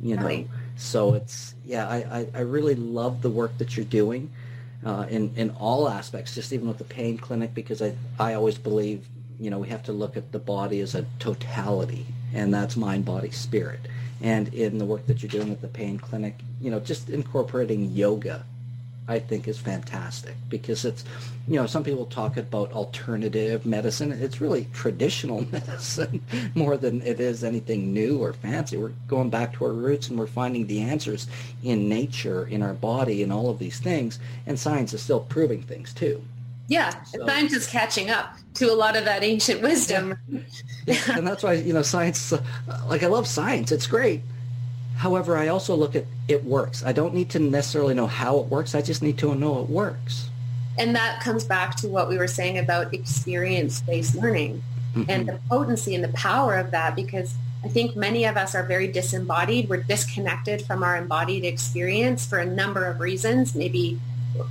[0.00, 0.48] You know, right.
[0.76, 4.30] so it's yeah, I, I, I really love the work that you're doing.
[4.84, 8.58] Uh, in in all aspects, just even with the pain clinic, because I I always
[8.58, 9.06] believe
[9.40, 13.06] you know we have to look at the body as a totality, and that's mind,
[13.06, 13.80] body, spirit
[14.20, 17.92] and in the work that you're doing with the pain clinic, you know, just incorporating
[17.92, 18.44] yoga
[19.08, 21.02] I think is fantastic because it's,
[21.48, 24.12] you know, some people talk about alternative medicine.
[24.12, 26.22] It's really traditional medicine
[26.54, 28.76] more than it is anything new or fancy.
[28.76, 31.26] We're going back to our roots and we're finding the answers
[31.64, 34.18] in nature, in our body, and all of these things.
[34.46, 36.22] And science is still proving things too.
[36.66, 40.18] Yeah, so, science is catching up to a lot of that ancient wisdom.
[40.86, 40.96] Yeah.
[41.16, 42.42] and that's why, you know, science, uh,
[42.86, 43.72] like I love science.
[43.72, 44.20] It's great
[44.98, 46.84] However, I also look at it works.
[46.84, 48.74] I don't need to necessarily know how it works.
[48.74, 50.28] I just need to know it works.
[50.76, 54.60] And that comes back to what we were saying about experience-based learning
[54.94, 55.08] mm-hmm.
[55.08, 57.34] and the potency and the power of that because
[57.64, 59.68] I think many of us are very disembodied.
[59.68, 63.54] We're disconnected from our embodied experience for a number of reasons.
[63.54, 64.00] Maybe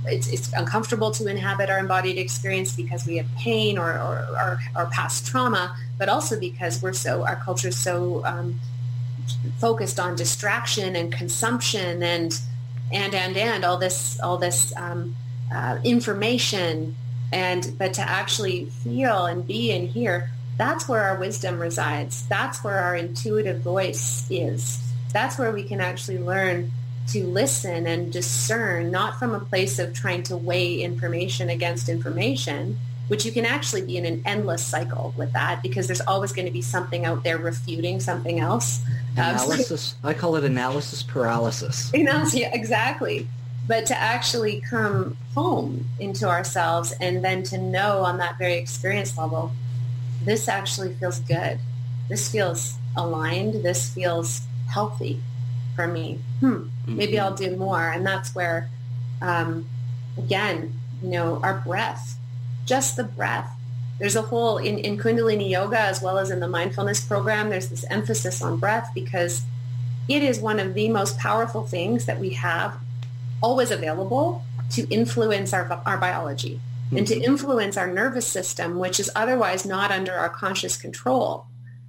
[0.06, 4.60] it's, it's uncomfortable to inhabit our embodied experience because we have pain or, or, or,
[4.74, 8.58] or past trauma, but also because we're so, our culture is so um,
[9.58, 12.38] focused on distraction and consumption and
[12.92, 15.16] and and and all this all this um,
[15.54, 16.96] uh, information.
[17.30, 22.26] And but to actually feel and be in here that's where our wisdom resides.
[22.26, 24.82] That's where our intuitive voice is.
[25.12, 26.72] That's where we can actually learn
[27.08, 32.76] to listen and discern not from a place of trying to weigh information against information
[33.08, 36.46] which you can actually be in an endless cycle with that because there's always going
[36.46, 38.80] to be something out there refuting something else.
[39.16, 39.70] Analysis.
[39.70, 41.90] Um, so, I call it analysis paralysis.
[41.94, 43.26] yeah, exactly.
[43.66, 49.18] But to actually come home into ourselves and then to know on that very experience
[49.18, 49.52] level,
[50.24, 51.58] this actually feels good.
[52.08, 53.62] This feels aligned.
[53.62, 55.20] This feels healthy
[55.74, 56.18] for me.
[56.40, 57.24] Hmm, maybe mm-hmm.
[57.24, 57.88] I'll do more.
[57.88, 58.70] And that's where,
[59.20, 59.68] um,
[60.16, 62.18] again, you know, our breath
[62.68, 63.50] just the breath.
[63.98, 67.68] There's a whole, in, in Kundalini Yoga as well as in the mindfulness program, there's
[67.68, 69.42] this emphasis on breath because
[70.08, 72.78] it is one of the most powerful things that we have
[73.42, 76.60] always available to influence our, our biology
[76.96, 77.24] and to mm-hmm.
[77.24, 81.46] influence our nervous system, which is otherwise not under our conscious control.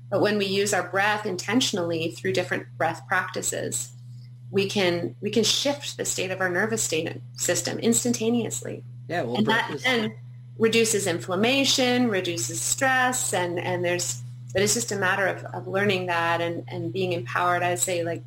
[0.10, 3.92] But when we use our breath intentionally through different breath practices,
[4.52, 8.84] we can we can shift the state of our nervous state, system instantaneously.
[9.08, 9.86] Yeah, well, and that, is...
[9.86, 10.14] and
[10.60, 14.22] reduces inflammation, reduces stress, and, and there's,
[14.54, 17.64] but it's just a matter of, of learning that and, and being empowered.
[17.64, 18.24] I say like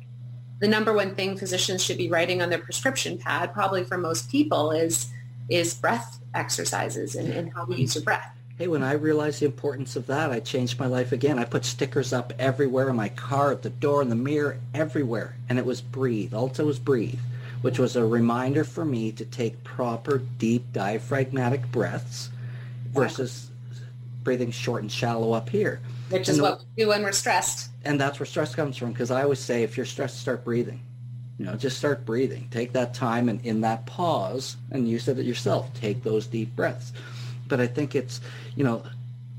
[0.59, 4.29] the number one thing physicians should be writing on their prescription pad, probably for most
[4.29, 5.09] people, is
[5.49, 8.33] is breath exercises and, and how to use your breath.
[8.57, 11.37] Hey, when I realized the importance of that, I changed my life again.
[11.37, 15.35] I put stickers up everywhere in my car, at the door, in the mirror, everywhere.
[15.49, 16.33] And it was breathe.
[16.33, 17.19] Also was breathe
[17.63, 22.29] which was a reminder for me to take proper, deep, diaphragmatic breaths
[22.91, 23.49] versus
[24.21, 25.79] breathing short and shallow up here.
[26.09, 27.69] Which is what we do when we're stressed.
[27.85, 30.81] And that's where stress comes from because I always say if you're stressed, start breathing.
[31.39, 32.49] You know, just start breathing.
[32.51, 36.53] Take that time and in that pause, and you said it yourself, take those deep
[36.57, 36.91] breaths.
[37.47, 38.19] But I think it's,
[38.57, 38.83] you know,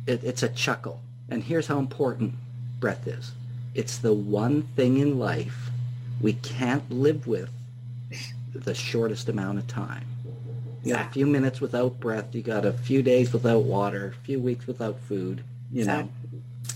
[0.07, 1.03] it, it's a chuckle.
[1.29, 2.35] And here's how important
[2.81, 3.33] breath is.
[3.75, 5.70] It's the one thing in life
[6.22, 7.51] we can't live with
[8.55, 10.07] the shortest amount of time.
[10.83, 12.35] You got a few minutes without breath.
[12.35, 14.15] You got a few days without water.
[14.21, 15.43] A few weeks without food.
[15.73, 16.13] You exactly.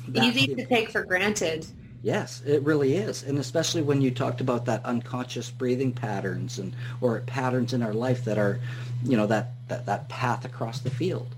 [0.09, 1.66] know, easy to take for granted.
[2.03, 6.74] Yes, it really is, and especially when you talked about that unconscious breathing patterns and
[7.01, 8.61] or patterns in our life that are,
[9.05, 11.35] you know, that that, that path across the field.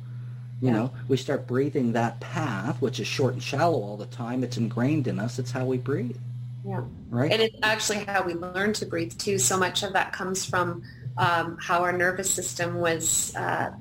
[0.60, 0.74] You yeah.
[0.74, 4.44] know, we start breathing that path, which is short and shallow all the time.
[4.44, 5.38] It's ingrained in us.
[5.38, 6.18] It's how we breathe.
[6.64, 6.82] Yeah.
[7.08, 7.32] Right.
[7.32, 9.38] And it's actually how we learn to breathe too.
[9.38, 10.82] So much of that comes from
[11.16, 13.72] um, how our nervous system was uh,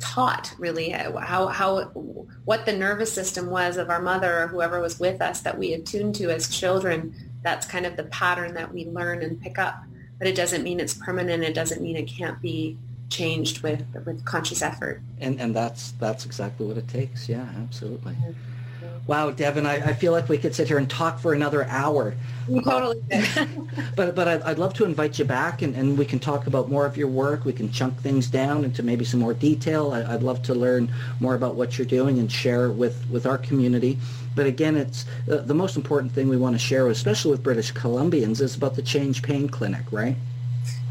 [0.00, 0.90] taught really.
[0.90, 1.84] How, how
[2.44, 5.72] what the nervous system was of our mother or whoever was with us that we
[5.72, 9.82] attuned to as children that's kind of the pattern that we learn and pick up.
[10.18, 11.44] But it doesn't mean it's permanent.
[11.44, 12.76] It doesn't mean it can't be
[13.10, 15.00] changed with with conscious effort.
[15.20, 17.28] And and that's that's exactly what it takes.
[17.28, 18.16] Yeah absolutely
[19.08, 22.14] Wow, Devon, I, I, feel like we could sit here and talk for another hour.
[22.46, 23.00] We totally
[23.96, 26.68] but but I'd, I'd, love to invite you back and, and we can talk about
[26.68, 27.46] more of your work.
[27.46, 29.92] We can chunk things down into maybe some more detail.
[29.92, 33.38] I, would love to learn more about what you're doing and share with, with our
[33.38, 33.96] community.
[34.34, 37.72] But again, it's uh, the most important thing we want to share, especially with British
[37.72, 40.16] Columbians, is about the Change Pain Clinic, right?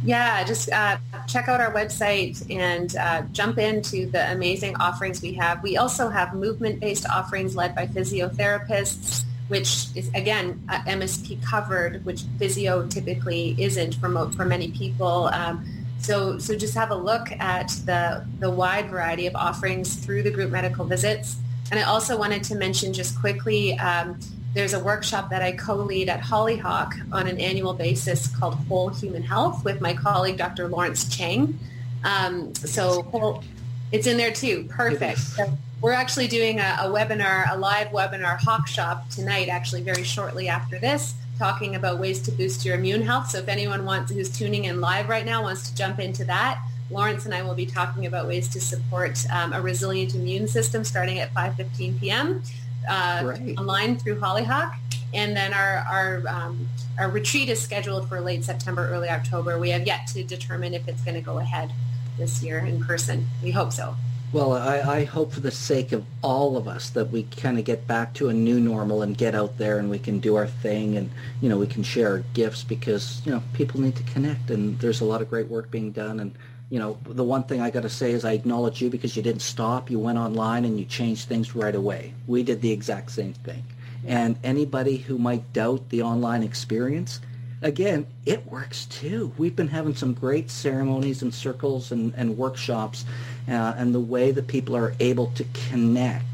[0.04, 0.98] Yeah, just uh,
[1.28, 5.64] check out our website and uh, jump into the amazing offerings we have.
[5.64, 12.24] We also have movement-based offerings led by physiotherapists, which is, again, uh, MSP covered, which
[12.38, 15.28] physio typically isn't for, mo- for many people.
[15.28, 15.66] Um,
[16.00, 20.32] so, so just have a look at the, the wide variety of offerings through the
[20.32, 21.38] group medical visits.
[21.72, 24.20] And I also wanted to mention just quickly, um,
[24.58, 29.22] there's a workshop that I co-lead at Hollyhock on an annual basis called Whole Human
[29.22, 30.68] Health with my colleague, Dr.
[30.68, 31.60] Lawrence Chang.
[32.04, 33.44] Um, so whole,
[33.92, 34.66] it's in there too.
[34.68, 35.20] Perfect.
[35.20, 40.04] So we're actually doing a, a, webinar, a live webinar Hawk Shop tonight, actually very
[40.04, 43.30] shortly after this, talking about ways to boost your immune health.
[43.30, 46.60] So if anyone wants, who's tuning in live right now, wants to jump into that,
[46.90, 50.84] Lawrence and I will be talking about ways to support um, a resilient immune system
[50.84, 52.42] starting at 5.15 p.m.
[52.88, 54.76] Uh, online through Hollyhock.
[55.14, 56.68] And then our, our, um,
[57.00, 59.58] our retreat is scheduled for late September, early October.
[59.58, 61.72] We have yet to determine if it's going to go ahead
[62.18, 63.28] this year in person.
[63.42, 63.96] We hope so.
[64.34, 67.64] Well, I, I, hope for the sake of all of us that we kind of
[67.64, 70.48] get back to a new normal and get out there and we can do our
[70.48, 71.10] thing and,
[71.40, 74.78] you know, we can share our gifts because, you know, people need to connect and
[74.80, 76.20] there's a lot of great work being done.
[76.20, 76.36] And,
[76.70, 79.24] you know, the one thing I got to say is I acknowledge you because you
[79.24, 79.90] didn't stop.
[79.90, 82.14] You went online and you changed things right away.
[82.28, 83.64] We did the exact same thing.
[84.06, 87.22] And anybody who might doubt the online experience,
[87.62, 89.34] again, it works too.
[89.38, 93.06] We've been having some great ceremonies and circles and, and workshops
[93.48, 96.26] uh, and the way that people are able to connect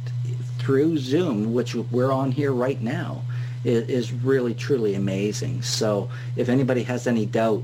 [0.58, 3.22] through Zoom, which we're on here right now,
[3.64, 5.62] is, is really, truly amazing.
[5.62, 7.64] So if anybody has any doubt,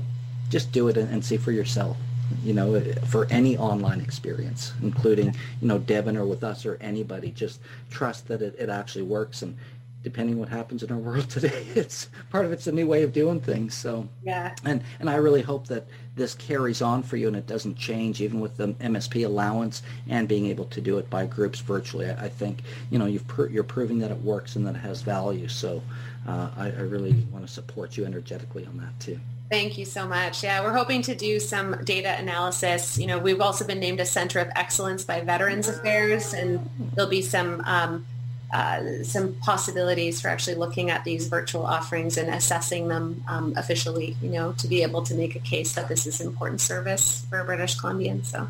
[0.50, 1.96] just do it and, and see for yourself
[2.44, 7.30] you know, for any online experience, including, you know, Devon or with us or anybody.
[7.30, 9.42] Just trust that it, it actually works.
[9.42, 9.56] And
[10.02, 13.12] depending what happens in our world today, it's part of it's a new way of
[13.12, 13.74] doing things.
[13.74, 15.86] So yeah, and and I really hope that
[16.16, 20.28] this carries on for you and it doesn't change, even with the MSP allowance and
[20.28, 22.10] being able to do it by groups virtually.
[22.10, 25.02] I, I think you know you've you're proving that it works and that it has
[25.02, 25.48] value.
[25.48, 25.82] So
[26.26, 29.18] uh, I, I really want to support you energetically on that too.
[29.50, 30.44] Thank you so much.
[30.44, 32.96] Yeah, we're hoping to do some data analysis.
[32.98, 37.10] You know, we've also been named a Center of Excellence by Veterans Affairs, and there'll
[37.10, 38.06] be some um,
[38.52, 44.16] uh, some possibilities for actually looking at these virtual offerings and assessing them um, officially,
[44.22, 47.42] you know, to be able to make a case that this is important service for
[47.44, 48.26] British Columbians.
[48.26, 48.48] So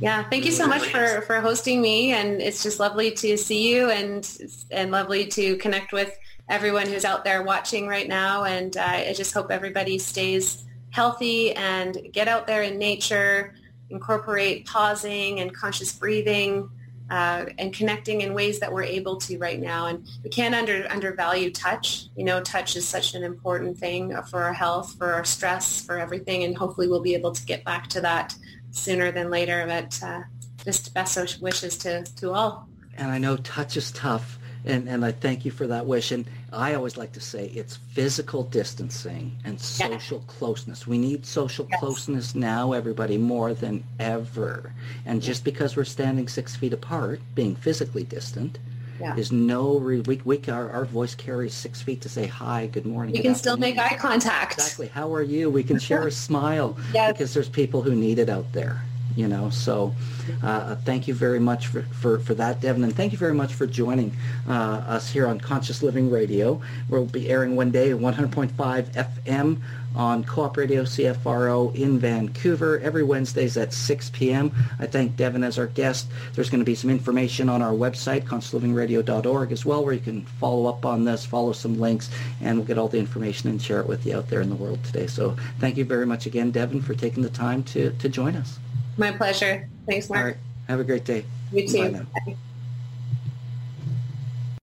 [0.00, 2.12] yeah, thank you so much for, for hosting me.
[2.12, 4.30] And it's just lovely to see you and,
[4.70, 6.18] and lovely to connect with
[6.48, 8.44] everyone who's out there watching right now.
[8.44, 13.54] And uh, I just hope everybody stays healthy and get out there in nature,
[13.90, 16.70] incorporate pausing and conscious breathing,
[17.10, 19.86] uh, and connecting in ways that we're able to right now.
[19.86, 22.06] And we can't under, undervalue touch.
[22.16, 25.98] You know, touch is such an important thing for our health, for our stress, for
[25.98, 26.44] everything.
[26.44, 28.34] And hopefully we'll be able to get back to that
[28.70, 29.64] sooner than later.
[29.66, 30.22] But uh,
[30.64, 32.68] just best wishes to, to all.
[32.96, 36.10] And I know touch is tough and, and I thank you for that wish.
[36.10, 40.32] And I always like to say it's physical distancing and social yeah.
[40.32, 40.86] closeness.
[40.86, 41.80] We need social yes.
[41.80, 44.72] closeness now, everybody, more than ever.
[45.04, 48.58] And just because we're standing six feet apart, being physically distant,
[49.00, 49.16] yeah.
[49.16, 52.86] is no re- we, we our, our voice carries six feet to say hi good
[52.86, 56.12] morning we can still make eye contact exactly how are you we can share a
[56.12, 57.12] smile yes.
[57.12, 58.80] because there's people who need it out there
[59.16, 59.94] you know so
[60.42, 63.54] uh, thank you very much for, for, for that devon and thank you very much
[63.54, 64.14] for joining
[64.48, 66.60] uh, us here on conscious living radio.
[66.88, 69.60] We'll be airing one day at 100.5 fm
[69.94, 75.58] on co-op radio cfro in vancouver every wednesdays at 6 p.m i thank devon as
[75.58, 76.08] our guest.
[76.34, 80.22] There's going to be some information on our website consciouslivingradio.org as well where you can
[80.22, 82.10] follow up on this follow some links
[82.40, 84.56] and we'll get all the information and share it with you out there in the
[84.56, 85.06] world today.
[85.06, 88.58] So thank you very much again devon for taking the time to, to join us
[88.96, 89.68] my pleasure.
[89.86, 90.20] Thanks, Mark.
[90.20, 90.36] All right.
[90.68, 91.24] Have a great day.
[91.52, 91.92] You too.
[91.92, 92.36] Bye